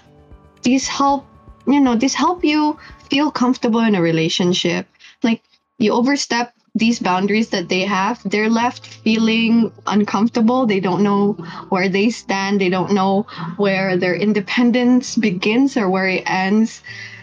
these 0.66 0.90
help, 0.90 1.24
you 1.70 1.80
know, 1.80 1.94
these 1.94 2.18
help 2.18 2.44
you 2.44 2.76
feel 3.08 3.30
comfortable 3.30 3.80
in 3.80 3.94
a 3.94 4.02
relationship. 4.02 4.90
Like 5.22 5.40
you 5.78 5.94
overstep 5.94 6.52
these 6.74 6.98
boundaries 7.00 7.48
that 7.50 7.68
they 7.68 7.80
have, 7.80 8.20
they're 8.24 8.50
left 8.50 8.86
feeling 8.86 9.72
uncomfortable. 9.86 10.66
They 10.66 10.80
don't 10.80 11.02
know 11.02 11.32
where 11.70 11.88
they 11.88 12.10
stand. 12.10 12.60
They 12.60 12.68
don't 12.68 12.92
know 12.92 13.26
where 13.56 13.96
their 13.96 14.14
independence 14.14 15.16
begins 15.16 15.76
or 15.76 15.88
where 15.90 16.06
it 16.06 16.22
ends. 16.26 16.82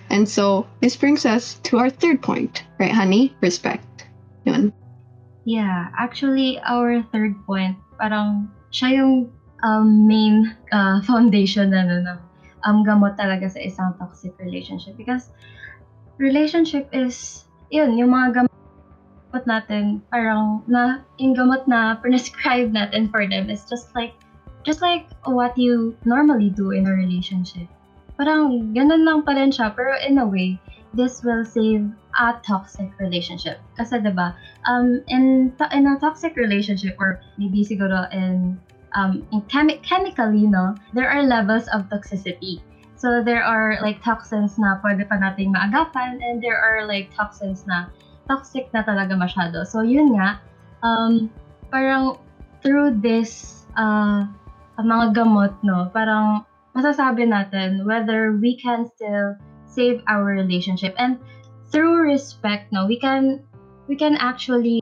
And 0.09 0.27
so 0.27 0.67
this 0.81 0.95
brings 0.95 1.25
us 1.25 1.59
to 1.63 1.77
our 1.77 1.89
third 1.89 2.21
point, 2.21 2.63
right, 2.79 2.91
honey? 2.91 3.35
Respect. 3.41 4.05
Yun. 4.45 4.73
Yeah, 5.47 5.87
actually, 5.95 6.59
our 6.59 6.99
third 7.07 7.39
point, 7.47 7.79
parang 7.95 8.51
siya 8.67 8.99
yung 8.99 9.31
um, 9.63 10.03
main 10.03 10.51
uh, 10.75 10.99
foundation 11.07 11.71
na, 11.71 11.87
na, 11.87 12.03
na 12.03 12.13
um, 12.67 12.83
gamot 12.83 13.15
talaga 13.15 13.47
sa 13.47 13.63
isang 13.63 13.95
toxic 13.95 14.35
relationship. 14.43 14.99
Because 14.99 15.31
relationship 16.19 16.91
is, 16.91 17.47
yun, 17.71 17.95
yung 17.95 18.11
mga 18.11 18.43
gamot 18.43 19.43
natin, 19.47 20.03
parang 20.11 20.67
na, 20.67 21.07
yung 21.15 21.31
gamot 21.31 21.63
na 21.63 21.95
prescribe 22.03 22.75
natin 22.75 23.07
for 23.07 23.23
them 23.23 23.47
is 23.47 23.63
just 23.71 23.95
like, 23.95 24.19
just 24.67 24.83
like 24.83 25.07
what 25.23 25.55
you 25.55 25.95
normally 26.03 26.51
do 26.51 26.75
in 26.75 26.91
a 26.91 26.91
relationship. 26.91 27.71
Parang 28.19 28.75
ganun 28.75 29.07
lang 29.07 29.23
pa 29.23 29.31
rin 29.31 29.55
siya, 29.55 29.71
pero 29.71 29.95
in 30.03 30.19
a 30.19 30.27
way, 30.27 30.59
this 30.91 31.23
will 31.23 31.47
save 31.47 31.87
a 32.17 32.37
toxic 32.45 32.89
relationship. 32.99 33.61
Kasi 33.77 34.01
'di 34.01 34.13
ba, 34.13 34.33
um, 34.65 35.01
in 35.07 35.53
in 35.73 35.83
a 35.85 35.95
toxic 36.01 36.35
relationship 36.35 36.97
or 36.97 37.21
maybe 37.37 37.61
siguro 37.61 38.09
in 38.13 38.57
um, 38.97 39.25
in 39.31 39.41
chemi- 39.47 39.81
chemically, 39.83 40.47
no, 40.47 40.75
there 40.93 41.09
are 41.09 41.23
levels 41.23 41.67
of 41.69 41.85
toxicity. 41.89 42.61
So 42.97 43.21
there 43.21 43.45
are 43.45 43.77
like 43.85 44.01
toxins 44.01 44.57
na 44.57 44.81
pwede 44.81 45.05
pa 45.05 45.21
nating 45.21 45.53
maagapan 45.53 46.17
and 46.17 46.41
there 46.41 46.57
are 46.57 46.89
like 46.89 47.13
toxins 47.13 47.61
na 47.69 47.93
toxic 48.25 48.73
na 48.73 48.81
talaga 48.81 49.13
masyado. 49.13 49.61
So 49.69 49.85
yun 49.85 50.17
nga, 50.17 50.41
um, 50.81 51.29
parang 51.69 52.17
through 52.65 52.97
this 53.05 53.63
uh, 53.77 54.25
mga 54.81 55.13
gamot, 55.13 55.53
no, 55.61 55.93
parang 55.93 56.41
masasabi 56.73 57.29
natin 57.29 57.85
whether 57.85 58.33
we 58.37 58.57
can 58.57 58.85
still 58.97 59.37
save 59.65 60.01
our 60.09 60.25
relationship 60.25 60.97
and 60.97 61.21
through 61.77 62.01
respect 62.01 62.73
no 62.73 62.89
we 62.89 62.97
can 62.97 63.45
we 63.85 63.93
can 63.93 64.17
actually 64.17 64.81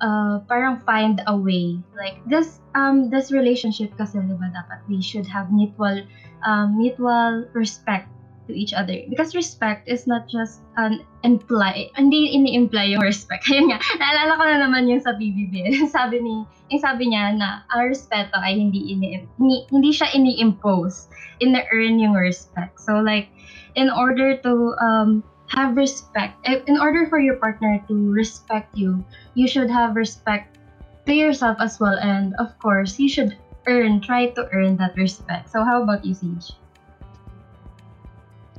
uh 0.00 0.40
parang 0.50 0.82
find 0.82 1.22
a 1.26 1.36
way. 1.36 1.78
Like 1.94 2.18
this 2.26 2.58
um 2.74 3.10
this 3.10 3.30
relationship 3.30 3.94
kasi 3.94 4.18
diba 4.18 4.50
dapat 4.50 4.82
we 4.90 4.98
should 4.98 5.26
have 5.26 5.54
mutual 5.54 6.02
um 6.42 6.74
mutual 6.74 7.46
respect 7.54 8.10
to 8.50 8.52
each 8.54 8.74
other. 8.74 8.98
Because 9.06 9.38
respect 9.38 9.86
is 9.86 10.10
not 10.10 10.26
just 10.26 10.66
an 10.74 11.06
imply 11.22 11.86
hindi 11.94 12.34
ini-imply 12.34 12.98
yung 12.98 13.04
respect. 13.04 13.46
Kaya 13.48 13.62
nga 13.70 13.78
naalala 14.02 14.32
ko 14.34 14.42
na 14.42 14.58
naman 14.66 14.90
yung 14.90 15.02
sa 15.02 15.14
BBB 15.14 15.62
sabi 15.96 16.18
ni 16.18 16.42
yung 16.74 16.82
sabi 16.82 17.14
niya 17.14 17.38
na 17.38 17.62
ang 17.70 17.94
respeto 17.94 18.34
ay 18.42 18.58
hindi 18.58 18.90
ini 18.90 19.22
hindi, 19.70 19.90
siya 19.94 20.10
ini-impose 20.10 21.06
in-earn 21.38 22.02
yung 22.02 22.18
respect. 22.18 22.82
So 22.82 22.98
like 22.98 23.30
in 23.78 23.86
order 23.86 24.34
to 24.42 24.74
um 24.82 25.22
have 25.50 25.76
respect 25.76 26.34
in 26.46 26.78
order 26.78 27.06
for 27.06 27.18
your 27.18 27.36
partner 27.36 27.82
to 27.88 27.94
respect 28.12 28.70
you 28.76 29.04
you 29.34 29.46
should 29.46 29.70
have 29.70 29.96
respect 29.96 30.58
to 31.06 31.12
yourself 31.12 31.58
as 31.60 31.78
well 31.78 31.98
and 31.98 32.34
of 32.38 32.56
course 32.58 32.98
you 32.98 33.08
should 33.08 33.36
earn 33.66 34.00
try 34.00 34.30
to 34.30 34.48
earn 34.54 34.76
that 34.76 34.94
respect 34.96 35.50
so 35.50 35.64
how 35.64 35.82
about 35.82 36.04
you 36.04 36.14
Siege? 36.14 36.54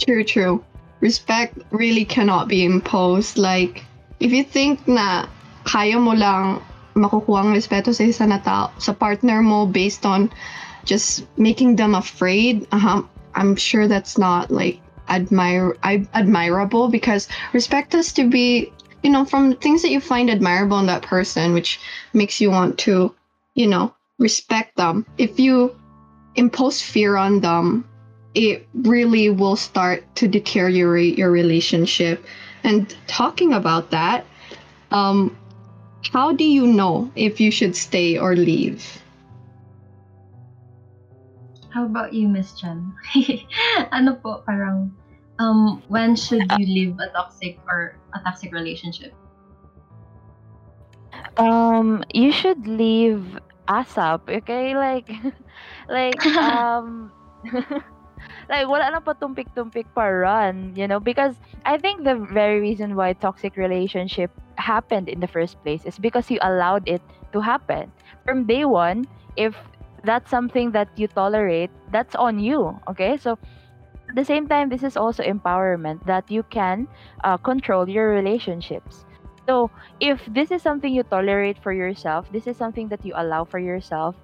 True, 0.01 0.23
true. 0.23 0.63
Respect 0.99 1.57
really 1.69 2.05
cannot 2.05 2.47
be 2.47 2.65
imposed. 2.65 3.37
Like, 3.37 3.85
if 4.19 4.31
you 4.31 4.43
think 4.43 4.87
na 4.87 5.29
kaya 5.63 5.99
mo 6.01 6.17
lang 6.17 6.61
makukuha 6.97 7.45
ang 7.45 7.53
respeto 7.53 7.93
sa 7.93 8.09
isa 8.09 8.25
na 8.25 8.41
tao, 8.41 8.73
sa 8.81 8.97
partner 8.97 9.45
mo 9.45 9.69
based 9.69 10.05
on 10.05 10.33
just 10.89 11.29
making 11.37 11.77
them 11.77 11.93
afraid, 11.93 12.65
uh-huh, 12.73 13.05
I'm 13.37 13.55
sure 13.55 13.87
that's 13.87 14.17
not 14.17 14.49
like 14.49 14.81
admire 15.11 15.75
admirable 15.83 16.87
because 16.87 17.27
respect 17.53 17.93
has 17.93 18.13
to 18.13 18.29
be, 18.29 18.71
you 19.03 19.09
know, 19.09 19.25
from 19.25 19.55
things 19.55 19.81
that 19.81 19.91
you 19.91 19.99
find 19.99 20.29
admirable 20.29 20.79
in 20.79 20.87
that 20.87 21.03
person, 21.03 21.53
which 21.53 21.79
makes 22.13 22.39
you 22.41 22.49
want 22.49 22.79
to, 22.79 23.13
you 23.53 23.67
know, 23.67 23.93
respect 24.17 24.77
them. 24.77 25.05
If 25.17 25.39
you 25.39 25.75
impose 26.35 26.81
fear 26.81 27.17
on 27.17 27.41
them, 27.41 27.85
it 28.33 28.67
really 28.73 29.29
will 29.29 29.57
start 29.57 30.03
to 30.15 30.27
deteriorate 30.27 31.17
your 31.17 31.31
relationship. 31.31 32.23
And 32.63 32.95
talking 33.07 33.53
about 33.53 33.91
that, 33.91 34.25
um, 34.91 35.35
how 36.13 36.31
do 36.31 36.43
you 36.43 36.65
know 36.65 37.11
if 37.15 37.39
you 37.39 37.51
should 37.51 37.75
stay 37.75 38.17
or 38.17 38.35
leave? 38.35 39.01
How 41.71 41.85
about 41.85 42.13
you, 42.13 42.27
Miss 42.27 42.51
Chen? 42.59 42.91
ano 43.95 44.19
po, 44.19 44.43
parang, 44.43 44.91
um, 45.41 45.81
when 45.87 46.15
should 46.15 46.51
you 46.51 46.65
leave 46.65 46.99
a 46.99 47.09
toxic 47.09 47.59
or 47.67 47.97
a 48.13 48.19
toxic 48.19 48.53
relationship? 48.53 49.13
Um, 51.37 52.03
you 52.13 52.31
should 52.31 52.67
leave 52.67 53.37
ASAP, 53.67 54.29
okay? 54.29 54.75
Like, 54.75 55.09
like, 55.89 56.23
um, 56.41 57.11
like 58.49 58.67
wala 58.67 58.91
na 58.91 58.99
pa 58.99 59.13
tumpik-tumpik 59.13 59.87
pa 59.95 60.05
run, 60.07 60.73
you 60.75 60.87
know? 60.87 60.99
Because 60.99 61.35
I 61.65 61.77
think 61.77 62.03
the 62.03 62.15
very 62.15 62.59
reason 62.59 62.95
why 62.95 63.13
toxic 63.13 63.57
relationship 63.57 64.31
happened 64.57 65.09
in 65.09 65.19
the 65.19 65.27
first 65.27 65.61
place 65.63 65.85
is 65.85 65.97
because 65.99 66.29
you 66.29 66.39
allowed 66.41 66.87
it 66.87 67.01
to 67.33 67.41
happen. 67.41 67.91
From 68.25 68.45
day 68.45 68.65
one, 68.65 69.07
if 69.37 69.55
that's 70.03 70.29
something 70.29 70.71
that 70.71 70.89
you 70.95 71.07
tolerate, 71.07 71.71
that's 71.91 72.15
on 72.15 72.39
you, 72.39 72.79
okay? 72.89 73.17
So 73.17 73.37
at 74.11 74.15
the 74.15 74.25
same 74.25 74.45
time, 74.45 74.67
this 74.67 74.83
is 74.83 74.97
also 74.97 75.23
empowerment 75.23 76.05
that 76.05 76.29
you 76.29 76.43
can 76.43 76.87
uh, 77.23 77.37
control 77.37 77.87
your 77.87 78.09
relationships. 78.09 79.05
So 79.47 79.71
if 80.01 80.19
this 80.27 80.51
is 80.51 80.61
something 80.61 80.93
you 80.93 81.03
tolerate 81.03 81.57
for 81.63 81.71
yourself, 81.71 82.27
this 82.31 82.45
is 82.45 82.57
something 82.57 82.89
that 82.89 83.05
you 83.05 83.13
allow 83.15 83.45
for 83.45 83.57
yourself, 83.57 84.15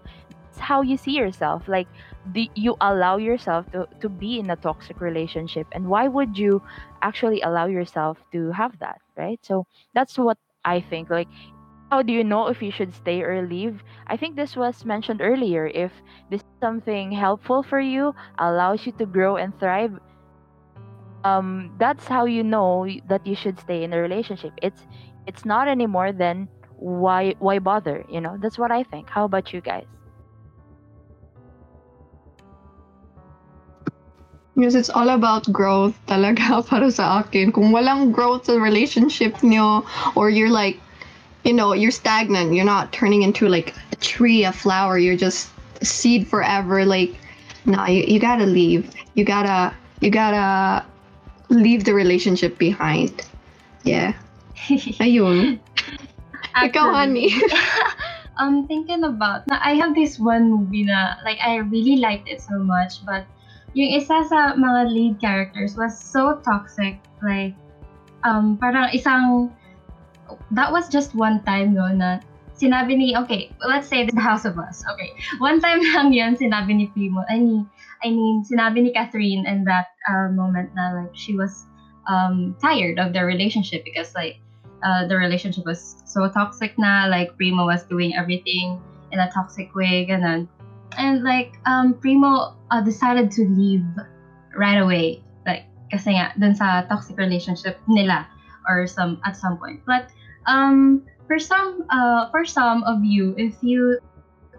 it's 0.49 0.59
how 0.59 0.81
you 0.81 0.97
see 0.97 1.15
yourself. 1.15 1.69
Like 1.69 1.87
the, 2.33 2.51
you 2.53 2.75
allow 2.81 3.15
yourself 3.15 3.71
to, 3.71 3.87
to 4.01 4.09
be 4.09 4.39
in 4.39 4.49
a 4.49 4.57
toxic 4.57 4.99
relationship. 4.99 5.67
And 5.71 5.87
why 5.87 6.09
would 6.09 6.37
you 6.37 6.61
actually 7.01 7.39
allow 7.41 7.67
yourself 7.67 8.17
to 8.33 8.51
have 8.51 8.77
that? 8.79 8.99
Right. 9.15 9.39
So 9.41 9.65
that's 9.95 10.17
what 10.17 10.37
I 10.65 10.81
think. 10.81 11.09
Like 11.09 11.29
how 11.91 12.01
do 12.01 12.11
you 12.11 12.23
know 12.23 12.47
if 12.47 12.61
you 12.61 12.71
should 12.71 12.93
stay 12.93 13.21
or 13.21 13.47
leave? 13.47 13.83
I 14.07 14.17
think 14.17 14.35
this 14.35 14.55
was 14.55 14.83
mentioned 14.85 15.21
earlier. 15.21 15.67
If 15.67 15.91
this 16.29 16.41
is 16.41 16.55
something 16.61 17.11
helpful 17.11 17.63
for 17.63 17.79
you, 17.79 18.13
allows 18.39 18.85
you 18.85 18.91
to 18.93 19.05
grow 19.05 19.37
and 19.37 19.57
thrive, 19.59 19.97
um, 21.23 21.71
that's 21.79 22.07
how 22.07 22.25
you 22.25 22.43
know 22.43 22.87
that 23.07 23.25
you 23.25 23.35
should 23.35 23.59
stay 23.59 23.83
in 23.83 23.93
a 23.93 23.99
relationship. 23.99 24.53
It's 24.61 24.83
it's 25.27 25.45
not 25.45 25.67
anymore 25.67 26.11
than 26.11 26.47
why 26.75 27.35
why 27.39 27.59
bother? 27.59 28.05
You 28.09 28.21
know, 28.21 28.37
that's 28.39 28.57
what 28.57 28.71
I 28.71 28.83
think. 28.83 29.09
How 29.09 29.25
about 29.25 29.53
you 29.53 29.61
guys? 29.61 29.87
Because 34.55 34.73
it's 34.73 34.89
all 34.89 35.09
about 35.09 35.45
growth 35.53 35.93
talaga 36.07 36.65
para 36.67 36.89
sa 36.89 37.21
akin. 37.21 37.53
Kung 37.53 37.69
walang 37.71 38.11
growth 38.11 38.49
sa 38.49 38.57
relationship 38.57 39.37
nyo, 39.45 39.85
or 40.17 40.33
you're 40.33 40.49
like, 40.49 40.81
you 41.47 41.53
know, 41.53 41.71
you're 41.71 41.95
stagnant, 41.95 42.53
you're 42.53 42.67
not 42.67 42.91
turning 42.91 43.23
into 43.23 43.47
like 43.47 43.73
a 43.93 43.95
tree, 43.95 44.43
a 44.43 44.51
flower, 44.51 44.99
you're 44.99 45.15
just 45.15 45.47
a 45.79 45.85
seed 45.85 46.27
forever, 46.27 46.83
like, 46.83 47.15
nah, 47.63 47.87
you, 47.87 48.03
you 48.03 48.19
gotta 48.19 48.45
leave. 48.45 48.91
You 49.15 49.23
gotta, 49.23 49.73
you 50.01 50.11
gotta 50.11 50.85
leave 51.47 51.85
the 51.85 51.93
relationship 51.93 52.57
behind. 52.57 53.23
Yeah. 53.83 54.13
Ayun. 54.99 55.59
Ikaw, 56.53 56.91
honey. 56.91 57.31
um, 58.37 58.67
thinking 58.67 59.05
about, 59.05 59.47
na 59.47 59.57
I 59.63 59.79
have 59.79 59.95
this 59.95 60.19
one 60.19 60.51
movie 60.51 60.83
na, 60.83 61.15
like, 61.23 61.39
I 61.39 61.63
really 61.63 61.95
liked 61.95 62.27
it 62.27 62.41
so 62.41 62.59
much, 62.59 63.05
but 63.05 63.23
yung 63.71 63.95
isa 63.95 64.19
sa 64.27 64.51
mga 64.59 64.91
lead 64.91 65.21
characters 65.21 65.79
was 65.79 65.95
so 65.95 66.43
toxic. 66.43 66.99
Like, 67.23 67.55
um, 68.27 68.59
parang 68.59 68.91
isang, 68.91 69.55
that 70.51 70.71
was 70.71 70.89
just 70.89 71.15
one 71.15 71.43
time, 71.43 71.73
no, 71.73 71.87
na 71.91 72.19
sinabi 72.57 72.97
ni, 72.97 73.15
okay, 73.15 73.53
let's 73.61 73.87
say 73.87 74.05
the 74.05 74.19
Hows 74.19 74.45
of 74.45 74.57
Us. 74.57 74.83
Okay, 74.93 75.13
one 75.37 75.61
time 75.61 75.79
lang 75.93 76.11
yun, 76.11 76.35
sinabi 76.35 76.75
ni 76.75 76.85
Primo, 76.89 77.23
I 77.29 77.39
mean, 77.39 77.69
I 78.03 78.09
mean, 78.09 78.43
sinabi 78.43 78.83
ni 78.83 78.91
Catherine 78.91 79.45
in 79.45 79.63
that 79.65 79.93
uh, 80.09 80.29
moment 80.33 80.73
na 80.75 80.93
like 80.93 81.13
she 81.13 81.37
was 81.37 81.65
um, 82.09 82.55
tired 82.61 82.99
of 82.99 83.13
their 83.13 83.25
relationship 83.25 83.83
because 83.85 84.13
like 84.15 84.41
uh, 84.83 85.07
the 85.07 85.17
relationship 85.17 85.65
was 85.65 86.01
so 86.05 86.29
toxic 86.29 86.77
na, 86.77 87.05
like 87.05 87.37
Primo 87.37 87.65
was 87.65 87.83
doing 87.83 88.15
everything 88.15 88.81
in 89.11 89.19
a 89.19 89.29
toxic 89.31 89.73
way, 89.75 90.05
ganun. 90.05 90.47
And 90.97 91.23
like, 91.23 91.57
um, 91.65 91.93
Primo 91.93 92.57
uh, 92.71 92.81
decided 92.81 93.31
to 93.37 93.45
leave 93.45 93.85
right 94.55 94.81
away. 94.81 95.21
Like, 95.45 95.65
kasi 95.91 96.17
nga, 96.17 96.33
dun 96.39 96.55
sa 96.55 96.81
toxic 96.89 97.17
relationship 97.17 97.77
nila 97.87 98.27
or 98.67 98.87
some 98.87 99.21
at 99.23 99.37
some 99.37 99.57
point. 99.57 99.81
But 99.85 100.09
um, 100.47 101.03
for 101.27 101.37
some 101.37 101.85
uh, 101.91 102.31
for 102.31 102.47
some 102.47 102.83
of 102.87 103.03
you, 103.03 103.35
if 103.37 103.53
you 103.61 103.99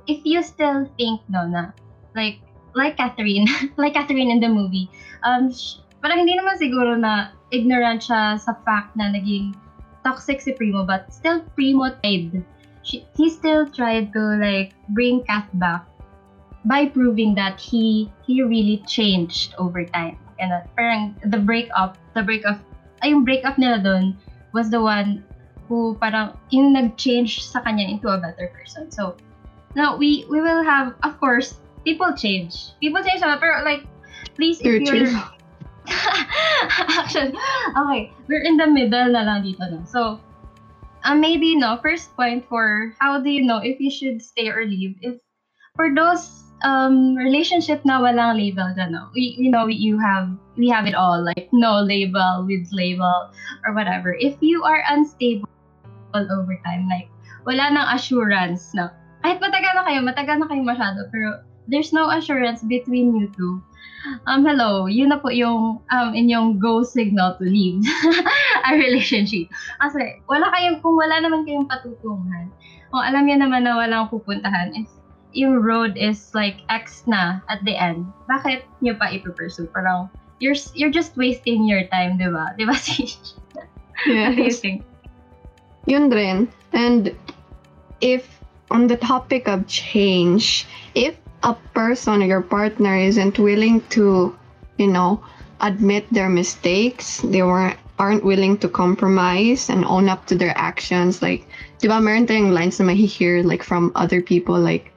if 0.07 0.21
you 0.25 0.45
still 0.45 0.87
think 1.01 1.21
no 1.29 1.49
na 1.49 1.73
like 2.15 2.39
like 2.77 2.97
Catherine, 2.97 3.49
like 3.81 3.97
Catherine 3.97 4.31
in 4.31 4.39
the 4.39 4.49
movie, 4.49 4.87
um, 5.25 5.51
sh- 5.51 5.81
parang 6.05 6.23
hindi 6.23 6.37
naman 6.37 6.61
siguro 6.61 6.95
na 6.95 7.35
ignorant 7.51 8.05
siya 8.05 8.39
sa 8.39 8.55
fact 8.63 8.95
na 8.95 9.11
naging 9.11 9.57
toxic 10.05 10.39
si 10.39 10.55
Primo, 10.55 10.85
but 10.85 11.11
still 11.11 11.43
Primo 11.57 11.91
tried. 12.05 12.45
She, 12.87 13.05
he 13.13 13.29
still 13.29 13.69
tried 13.69 14.17
to 14.17 14.23
like 14.41 14.73
bring 14.97 15.21
Kat 15.29 15.45
back 15.61 15.85
by 16.65 16.89
proving 16.89 17.35
that 17.37 17.61
he 17.61 18.09
he 18.25 18.41
really 18.45 18.85
changed 18.89 19.57
over 19.59 19.85
time. 19.85 20.17
And 20.39 20.55
uh, 20.55 20.63
parang 20.79 21.19
the 21.27 21.41
breakup, 21.41 21.99
the 22.15 22.23
breakup, 22.23 22.63
ay 23.03 23.11
yung 23.11 23.27
breakup 23.27 23.59
nila 23.59 23.83
doon 23.83 24.17
was 24.57 24.71
the 24.71 24.81
one 24.81 25.28
who 25.69 25.95
parang 26.01 26.35
yung 26.51 26.73
nag-change 26.73 27.45
sa 27.45 27.61
kanya 27.61 27.85
into 27.85 28.09
a 28.09 28.19
better 28.19 28.51
person. 28.57 28.91
So 28.91 29.15
now 29.77 29.97
we 29.97 30.25
we 30.33 30.41
will 30.41 30.65
have 30.65 30.97
of 31.05 31.21
course 31.21 31.61
people 31.85 32.11
change. 32.17 32.73
People 32.81 33.05
change 33.05 33.21
pero 33.21 33.63
like 33.63 33.85
please 34.35 34.59
if 34.65 34.83
You're 34.83 35.13
Actually, 37.01 37.33
okay, 37.73 38.13
we're 38.29 38.45
in 38.45 38.61
the 38.61 38.69
middle 38.69 39.09
na 39.09 39.25
lang 39.25 39.41
dito 39.41 39.65
no. 39.73 39.81
So 39.89 40.21
uh, 41.05 41.15
maybe 41.15 41.57
no 41.57 41.79
first 41.81 42.15
point 42.17 42.45
for 42.49 42.93
how 43.01 43.21
do 43.21 43.31
you 43.31 43.45
know 43.45 43.59
if 43.59 43.81
you 43.81 43.91
should 43.91 44.23
stay 44.23 44.49
or 44.49 44.65
leave 44.65 44.97
if 45.01 45.17
for 45.77 45.95
those 45.95 46.45
um 46.67 47.15
relationship 47.15 47.79
na 47.87 48.03
walang 48.03 48.35
label 48.35 48.67
no 48.91 49.07
we 49.15 49.39
you 49.39 49.51
know 49.51 49.71
you 49.71 49.95
have 49.99 50.27
we 50.59 50.67
have 50.69 50.87
it 50.91 50.95
all 50.95 51.23
like 51.23 51.49
no 51.53 51.79
label 51.79 52.43
with 52.47 52.67
label 52.75 53.31
or 53.65 53.73
whatever 53.75 54.15
if 54.19 54.35
you 54.43 54.65
are 54.65 54.83
unstable 54.91 55.47
over 56.15 56.57
time 56.65 56.89
like 56.89 57.09
wala 57.45 57.69
nang 57.73 57.89
assurance 57.93 58.73
no 58.73 58.89
kahit 59.25 59.43
matagal 59.43 59.73
na 59.75 59.85
kayo 59.85 60.01
matagal 60.05 60.37
na 60.39 60.47
kayo 60.47 60.63
masyado 60.63 61.01
pero 61.11 61.43
there's 61.69 61.93
no 61.93 62.09
assurance 62.09 62.65
between 62.65 63.13
you 63.17 63.29
two 63.37 63.61
um 64.31 64.47
hello 64.47 64.87
yun 64.87 65.11
na 65.11 65.19
po 65.19 65.29
yung 65.29 65.83
um 65.91 66.11
inyong 66.15 66.57
go 66.57 66.81
signal 66.87 67.35
to 67.37 67.45
leave 67.45 67.83
a 68.69 68.71
relationship 68.73 69.51
kasi 69.83 70.23
wala 70.31 70.49
kayong 70.55 70.79
kung 70.81 70.97
wala 70.97 71.19
naman 71.21 71.45
kayong 71.45 71.69
patutungan 71.69 72.49
kung 72.89 73.03
alam 73.05 73.27
niyo 73.29 73.37
naman 73.43 73.69
na 73.69 73.77
walang 73.77 74.09
pupuntahan 74.09 74.73
if 74.73 74.89
yung 75.33 75.61
road 75.61 75.97
is 75.97 76.33
like 76.35 76.65
X 76.69 77.05
na 77.07 77.41
at 77.49 77.61
the 77.65 77.77
end, 77.77 78.09
bakit 78.29 78.65
nyo 78.81 78.97
pa 78.97 79.13
ipupursue? 79.13 79.69
Parang, 79.73 80.09
you're, 80.41 80.57
you're 80.73 80.93
just 80.93 81.17
wasting 81.17 81.69
your 81.69 81.85
time, 81.93 82.17
di 82.17 82.29
ba? 82.29 82.57
Di 82.57 82.65
ba, 82.65 82.75
Sish? 82.81 83.19
What 84.09 84.37
do 84.37 84.43
you 84.43 84.55
think? 84.55 84.88
Yun. 85.89 86.49
And 86.73 87.17
if 88.01 88.29
on 88.71 88.87
the 88.87 88.97
topic 88.97 89.49
of 89.49 89.67
change, 89.67 90.67
if 90.95 91.17
a 91.43 91.55
person 91.73 92.23
or 92.23 92.27
your 92.27 92.43
partner 92.43 92.95
isn't 92.95 93.39
willing 93.39 93.81
to, 93.97 94.37
you 94.77 94.87
know, 94.87 95.25
admit 95.61 96.07
their 96.13 96.29
mistakes, 96.29 97.21
they 97.25 97.43
weren't 97.43 97.79
aren't 97.99 98.23
willing 98.23 98.57
to 98.57 98.69
compromise 98.69 99.69
and 99.69 99.85
own 99.85 100.09
up 100.09 100.25
to 100.27 100.37
their 100.37 100.57
actions, 100.57 101.21
like, 101.21 101.43
di 101.81 101.89
ba, 101.89 101.99
meron 102.01 102.29
tayong 102.29 102.55
lines 102.55 102.79
na 102.79 102.87
mahihear, 102.87 103.43
like, 103.43 103.65
from 103.65 103.91
other 103.97 104.23
people, 104.23 104.55
like, 104.55 104.95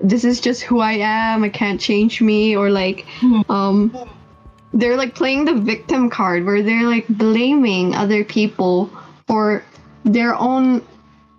this 0.00 0.24
is 0.24 0.40
just 0.40 0.62
who 0.62 0.80
I 0.80 0.92
am, 1.04 1.44
I 1.44 1.50
can't 1.50 1.80
change 1.80 2.22
me, 2.22 2.56
or 2.56 2.70
like, 2.70 3.04
um, 3.50 3.92
they're 4.72 4.96
like 4.96 5.14
playing 5.14 5.44
the 5.44 5.54
victim 5.54 6.10
card 6.10 6.44
where 6.44 6.62
they're 6.62 6.88
like 6.88 7.08
blaming 7.08 7.94
other 7.94 8.24
people 8.24 8.90
for 9.26 9.64
their 10.06 10.34
own 10.36 10.82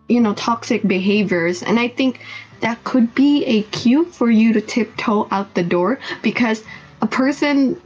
you 0.09 0.19
know 0.19 0.33
toxic 0.33 0.83
behaviors 0.87 1.63
and 1.63 1.79
i 1.79 1.87
think 1.87 2.19
that 2.61 2.83
could 2.83 3.13
be 3.15 3.43
a 3.45 3.63
cue 3.63 4.05
for 4.05 4.29
you 4.29 4.53
to 4.53 4.61
tiptoe 4.61 5.27
out 5.31 5.53
the 5.55 5.63
door 5.63 5.99
because 6.21 6.63
a 7.01 7.07
person 7.07 7.79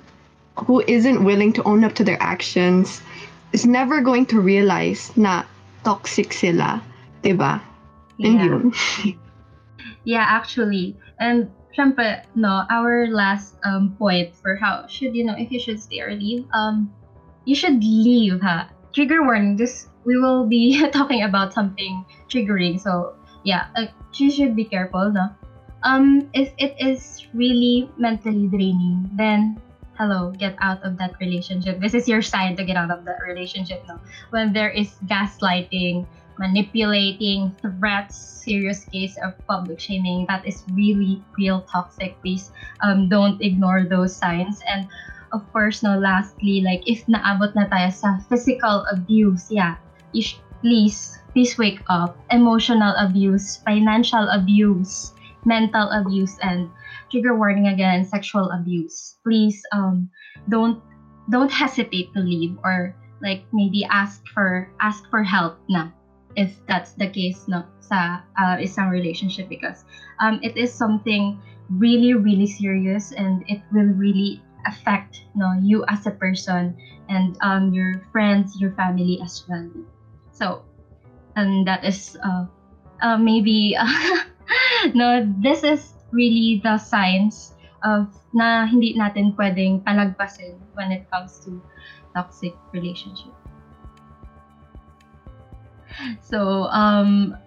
who 0.66 0.82
isn't 0.88 1.24
willing 1.24 1.54
to 1.54 1.64
own 1.64 1.84
up 1.84 1.94
to 1.94 2.04
their 2.04 2.22
actions 2.22 3.02
is 3.54 3.66
never 3.66 4.02
going 4.02 4.26
to 4.26 4.40
realize 4.40 5.12
na 5.18 5.44
toxic 5.84 6.34
sila 6.34 6.82
diba 7.24 7.62
and 8.24 8.40
Yeah. 8.40 8.46
yun 8.46 8.74
Yeah, 10.04 10.26
actually. 10.28 10.98
And 11.20 11.52
syempre, 11.78 12.26
no, 12.36 12.66
our 12.70 13.08
last 13.08 13.56
um 13.64 13.96
point 13.98 14.36
for 14.42 14.56
how 14.56 14.88
should 14.88 15.16
you 15.16 15.24
know 15.26 15.36
if 15.38 15.52
you 15.52 15.60
should 15.60 15.80
stay 15.82 16.02
or 16.02 16.14
leave, 16.16 16.46
um, 16.54 16.90
you 17.46 17.56
should 17.56 17.84
leave, 17.84 18.42
ha. 18.42 18.70
Trigger 18.94 19.24
warning. 19.24 19.56
This 19.58 19.88
we 20.04 20.18
will 20.18 20.46
be 20.46 20.80
talking 20.92 21.24
about 21.24 21.54
something 21.54 22.06
triggering, 22.30 22.80
so 22.80 23.16
yeah, 23.44 23.68
uh, 23.76 23.88
should 24.12 24.56
be 24.56 24.66
careful, 24.66 25.12
no. 25.12 25.30
Um, 25.84 26.30
if 26.34 26.54
it 26.58 26.76
is 26.78 27.26
really 27.34 27.90
mentally 27.98 28.48
draining, 28.48 29.10
then 29.14 29.60
hello, 29.98 30.32
get 30.38 30.56
out 30.62 30.84
of 30.84 30.98
that 30.98 31.16
relationship. 31.20 31.80
This 31.80 31.94
is 31.94 32.08
your 32.08 32.22
sign 32.22 32.56
to 32.58 32.64
get 32.64 32.78
out 32.78 32.92
of 32.92 33.06
that 33.06 33.18
relationship, 33.26 33.84
no. 33.88 34.00
When 34.30 34.54
there 34.54 34.70
is 34.70 34.94
gaslighting, 35.06 36.06
manipulating, 36.42 37.54
threats, 37.62 38.18
serious 38.18 38.86
case 38.86 39.18
of 39.22 39.38
public 39.46 39.80
shaming. 39.80 40.26
That 40.26 40.42
is 40.46 40.66
really 40.74 41.22
real 41.38 41.62
toxic. 41.70 42.20
Please 42.22 42.52
um, 42.82 43.10
don't 43.10 43.42
ignore 43.42 43.86
those 43.86 44.16
signs. 44.16 44.60
And 44.68 44.90
of 45.32 45.46
course, 45.54 45.84
no, 45.84 45.98
lastly, 45.98 46.66
like 46.66 46.82
if 46.90 47.06
naabot 47.06 47.54
na 47.54 47.70
tayo 47.70 47.94
sa 47.94 48.18
physical 48.26 48.84
abuse, 48.90 49.54
yeah, 49.54 49.78
please, 50.62 51.20
please 51.34 51.58
wake 51.58 51.82
up. 51.90 52.18
Emotional 52.30 52.94
abuse, 52.98 53.58
financial 53.66 54.28
abuse, 54.30 55.14
mental 55.46 55.90
abuse, 55.92 56.38
and 56.42 56.70
trigger 57.10 57.36
warning 57.36 57.68
again, 57.68 58.06
sexual 58.06 58.50
abuse. 58.52 59.18
Please 59.24 59.62
um, 59.72 60.10
don't 60.50 60.82
don't 61.30 61.52
hesitate 61.52 62.14
to 62.14 62.20
leave 62.20 62.58
or 62.64 62.96
like 63.22 63.46
maybe 63.54 63.86
ask 63.86 64.26
for 64.34 64.70
ask 64.82 65.06
for 65.10 65.24
help 65.24 65.62
na 65.70 65.90
if 66.36 66.58
that's 66.66 66.94
the 66.98 67.08
case 67.08 67.46
no 67.48 67.64
sa 67.80 68.24
uh, 68.40 68.58
isang 68.58 68.90
relationship 68.90 69.46
because 69.48 69.86
um, 70.20 70.40
it 70.42 70.58
is 70.58 70.74
something 70.74 71.38
really 71.70 72.14
really 72.18 72.48
serious 72.48 73.12
and 73.14 73.46
it 73.48 73.62
will 73.72 73.94
really 73.96 74.42
affect 74.66 75.24
no 75.36 75.54
you 75.62 75.86
as 75.88 76.06
a 76.06 76.14
person 76.18 76.74
and 77.10 77.38
um, 77.42 77.72
your 77.74 78.02
friends 78.12 78.58
your 78.60 78.74
family 78.74 79.20
as 79.22 79.46
well 79.48 79.70
so 80.42 80.66
and 81.38 81.70
that 81.70 81.86
is 81.86 82.18
uh, 82.26 82.50
uh, 83.06 83.18
maybe 83.18 83.78
no 84.98 85.22
this 85.38 85.62
is 85.62 85.94
really 86.10 86.60
the 86.66 86.82
signs 86.82 87.54
of 87.86 88.10
na 88.34 88.66
hindi 88.66 88.98
natin 88.98 89.38
pwedeng 89.38 89.86
palagpasin 89.86 90.58
when 90.74 90.90
it 90.90 91.06
comes 91.14 91.38
to 91.46 91.62
toxic 92.18 92.58
relationship. 92.74 93.32
So 96.22 96.66
um 96.74 97.38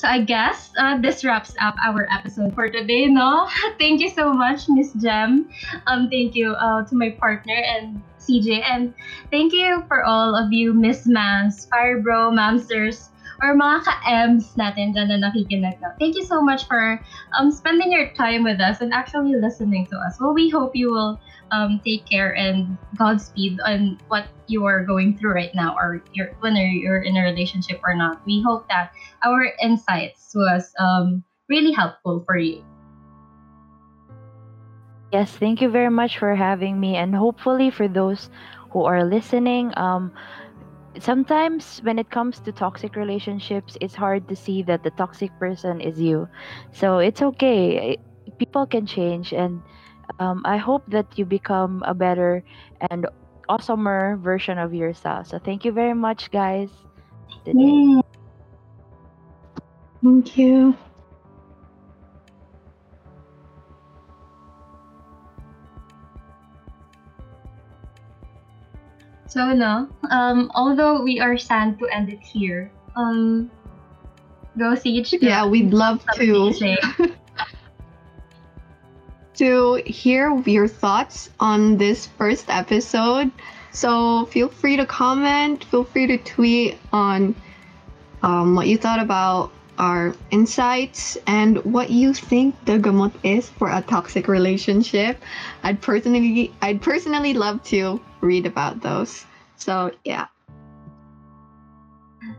so 0.00 0.08
I 0.08 0.24
guess 0.24 0.72
uh, 0.78 0.96
this 0.98 1.24
wraps 1.24 1.54
up 1.60 1.74
our 1.84 2.08
episode 2.10 2.54
for 2.54 2.68
today, 2.70 3.06
no? 3.06 3.48
thank 3.78 4.00
you 4.00 4.08
so 4.08 4.32
much, 4.32 4.64
Miss 4.68 4.92
Gem. 4.94 5.50
Um, 5.86 6.08
thank 6.08 6.34
you 6.34 6.52
uh, 6.52 6.84
to 6.86 6.94
my 6.96 7.10
partner 7.10 7.54
and 7.54 8.02
CJ, 8.18 8.62
and 8.64 8.94
thank 9.30 9.52
you 9.52 9.84
for 9.88 10.04
all 10.04 10.34
of 10.34 10.52
you, 10.52 10.72
Miss 10.72 11.06
Mams, 11.06 11.68
Firebro, 11.68 12.30
Mamsters, 12.32 13.09
or 13.42 13.56
mga 13.56 13.84
ka-Ems 13.84 14.52
natin 14.56 14.92
dyan 14.92 15.08
na 15.08 15.18
nakikinig 15.28 15.80
na. 15.80 15.96
Thank 15.96 16.16
you 16.16 16.24
so 16.24 16.44
much 16.44 16.68
for 16.68 17.00
um, 17.36 17.50
spending 17.50 17.92
your 17.92 18.12
time 18.12 18.44
with 18.44 18.60
us 18.60 18.80
and 18.80 18.92
actually 18.92 19.34
listening 19.36 19.88
to 19.88 19.96
us. 19.96 20.20
Well, 20.20 20.36
we 20.36 20.52
hope 20.52 20.76
you 20.76 20.92
will 20.92 21.16
um, 21.50 21.80
take 21.84 22.06
care 22.06 22.36
and 22.36 22.76
Godspeed 22.96 23.58
on 23.64 23.98
what 24.08 24.28
you 24.46 24.64
are 24.66 24.84
going 24.84 25.16
through 25.16 25.32
right 25.34 25.54
now 25.54 25.74
or 25.76 26.02
you're, 26.12 26.36
whether 26.40 26.62
you're 26.62 27.02
in 27.02 27.16
a 27.16 27.22
relationship 27.22 27.80
or 27.84 27.94
not. 27.94 28.20
We 28.26 28.42
hope 28.42 28.68
that 28.68 28.92
our 29.24 29.52
insights 29.62 30.32
was 30.34 30.72
um, 30.78 31.24
really 31.48 31.72
helpful 31.72 32.22
for 32.26 32.36
you. 32.36 32.64
Yes, 35.12 35.34
thank 35.34 35.60
you 35.60 35.68
very 35.68 35.90
much 35.90 36.18
for 36.18 36.36
having 36.36 36.78
me. 36.78 36.94
And 36.94 37.16
hopefully, 37.16 37.70
for 37.70 37.88
those 37.88 38.30
who 38.70 38.84
are 38.84 39.02
listening, 39.02 39.74
um, 39.76 40.12
sometimes 40.98 41.78
when 41.82 41.98
it 41.98 42.10
comes 42.10 42.40
to 42.40 42.52
toxic 42.52 42.96
relationships, 42.96 43.76
it's 43.80 43.94
hard 43.94 44.28
to 44.28 44.36
see 44.36 44.62
that 44.62 44.82
the 44.82 44.90
toxic 44.90 45.30
person 45.38 45.80
is 45.80 46.00
you. 46.00 46.28
So 46.72 46.98
it's 46.98 47.22
okay. 47.22 47.96
People 48.38 48.66
can 48.66 48.86
change, 48.86 49.32
and 49.32 49.62
um, 50.18 50.42
I 50.44 50.56
hope 50.58 50.82
that 50.88 51.18
you 51.18 51.24
become 51.24 51.82
a 51.86 51.94
better 51.94 52.42
and 52.90 53.06
awesomer 53.50 54.18
version 54.20 54.58
of 54.58 54.74
yourself. 54.74 55.26
So 55.28 55.38
thank 55.38 55.64
you 55.64 55.72
very 55.72 55.94
much, 55.94 56.30
guys. 56.30 56.70
Today. 57.44 57.82
Thank 60.02 60.36
you. 60.36 60.76
So 69.30 69.52
no, 69.52 69.88
um, 70.10 70.50
although 70.56 71.02
we 71.02 71.20
are 71.20 71.38
sad 71.38 71.78
to 71.78 71.86
end 71.86 72.08
it 72.08 72.18
here, 72.18 72.68
um, 72.96 73.48
go 74.58 74.74
see 74.74 74.90
each. 74.90 75.14
Yeah, 75.22 75.46
we'd 75.46 75.72
love 75.72 76.04
to 76.16 76.52
to 79.34 79.82
hear 79.86 80.36
your 80.46 80.66
thoughts 80.66 81.30
on 81.38 81.76
this 81.76 82.08
first 82.18 82.50
episode. 82.50 83.30
So 83.70 84.26
feel 84.26 84.48
free 84.48 84.76
to 84.76 84.84
comment. 84.84 85.62
Feel 85.62 85.84
free 85.84 86.08
to 86.08 86.18
tweet 86.18 86.76
on 86.92 87.36
um, 88.24 88.56
what 88.56 88.66
you 88.66 88.76
thought 88.76 88.98
about 88.98 89.52
our 89.80 90.14
insights 90.30 91.16
and 91.26 91.56
what 91.64 91.88
you 91.88 92.12
think 92.12 92.54
the 92.66 92.78
gamot 92.78 93.10
is 93.24 93.48
for 93.48 93.72
a 93.72 93.80
toxic 93.80 94.28
relationship. 94.28 95.16
I'd 95.64 95.80
personally, 95.80 96.52
I'd 96.60 96.82
personally 96.82 97.32
love 97.32 97.64
to 97.72 97.98
read 98.20 98.44
about 98.44 98.82
those. 98.82 99.24
So 99.56 99.90
yeah. 100.04 100.28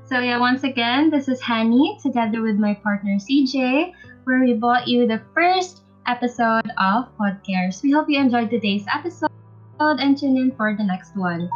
So 0.06 0.20
yeah, 0.20 0.38
once 0.38 0.64
again, 0.64 1.10
this 1.10 1.28
is 1.28 1.42
Hani 1.42 2.00
together 2.02 2.42
with 2.42 2.58
my 2.58 2.76
partner 2.76 3.18
CJ, 3.18 3.92
where 4.26 4.40
we 4.40 4.54
brought 4.54 4.88
you 4.88 5.08
the 5.08 5.22
first 5.34 5.82
episode 6.06 6.70
of 6.78 7.10
Podcast. 7.18 7.82
We 7.82 7.92
hope 7.92 8.06
you 8.08 8.20
enjoyed 8.20 8.52
today's 8.52 8.86
episode 8.94 9.32
and 9.80 10.16
tune 10.16 10.38
in 10.38 10.52
for 10.54 10.76
the 10.78 10.84
next 10.84 11.18
one. 11.18 11.50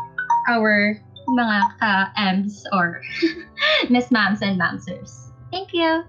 Our 0.50 0.98
mga 1.30 1.80
ka-Ms 1.80 2.66
or 2.74 3.02
Miss 3.90 4.10
Mams 4.10 4.42
and 4.42 4.60
Mamsers. 4.60 5.25
Thank 5.52 5.74
you. 5.74 6.04